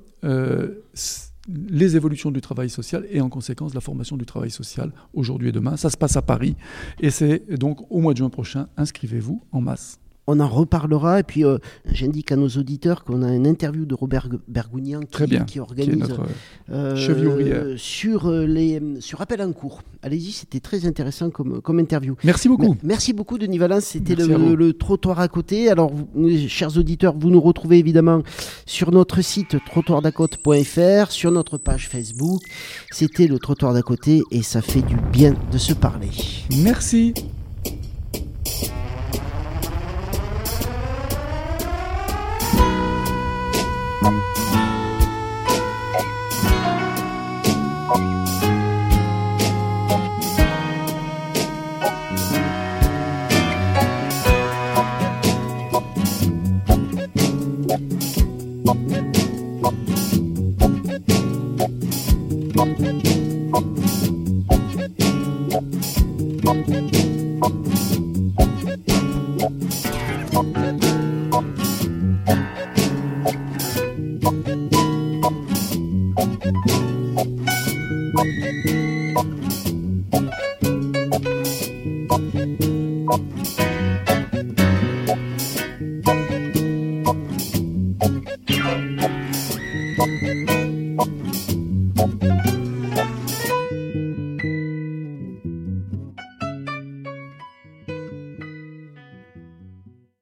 [1.48, 5.52] les évolutions du travail social et en conséquence la formation du travail social aujourd'hui et
[5.52, 5.76] demain.
[5.76, 6.56] Ça se passe à Paris
[7.00, 8.68] et c'est donc au mois de juin prochain.
[8.76, 11.20] Inscrivez-vous en masse on en reparlera.
[11.20, 15.00] Et puis, euh, j'indique à nos auditeurs qu'on a une interview de Robert Bergougnan
[15.46, 16.14] qui, organise
[16.70, 19.82] euh, euh, sur, les, sur Appel en cours.
[20.02, 22.16] Allez-y, c'était très intéressant comme, comme interview.
[22.24, 22.76] Merci beaucoup.
[22.82, 23.84] merci beaucoup, Denis Valence.
[23.84, 25.70] C'était le, trottoir à côté.
[25.70, 25.92] Alors,
[26.48, 28.22] chers auditeurs, vous nous retrouvez évidemment
[28.66, 32.42] sur notre site trottoirdacote.fr, sur notre page Facebook.
[32.90, 36.10] C'était le trottoir d'à côté et ça fait du bien de se parler.
[36.62, 37.14] Merci.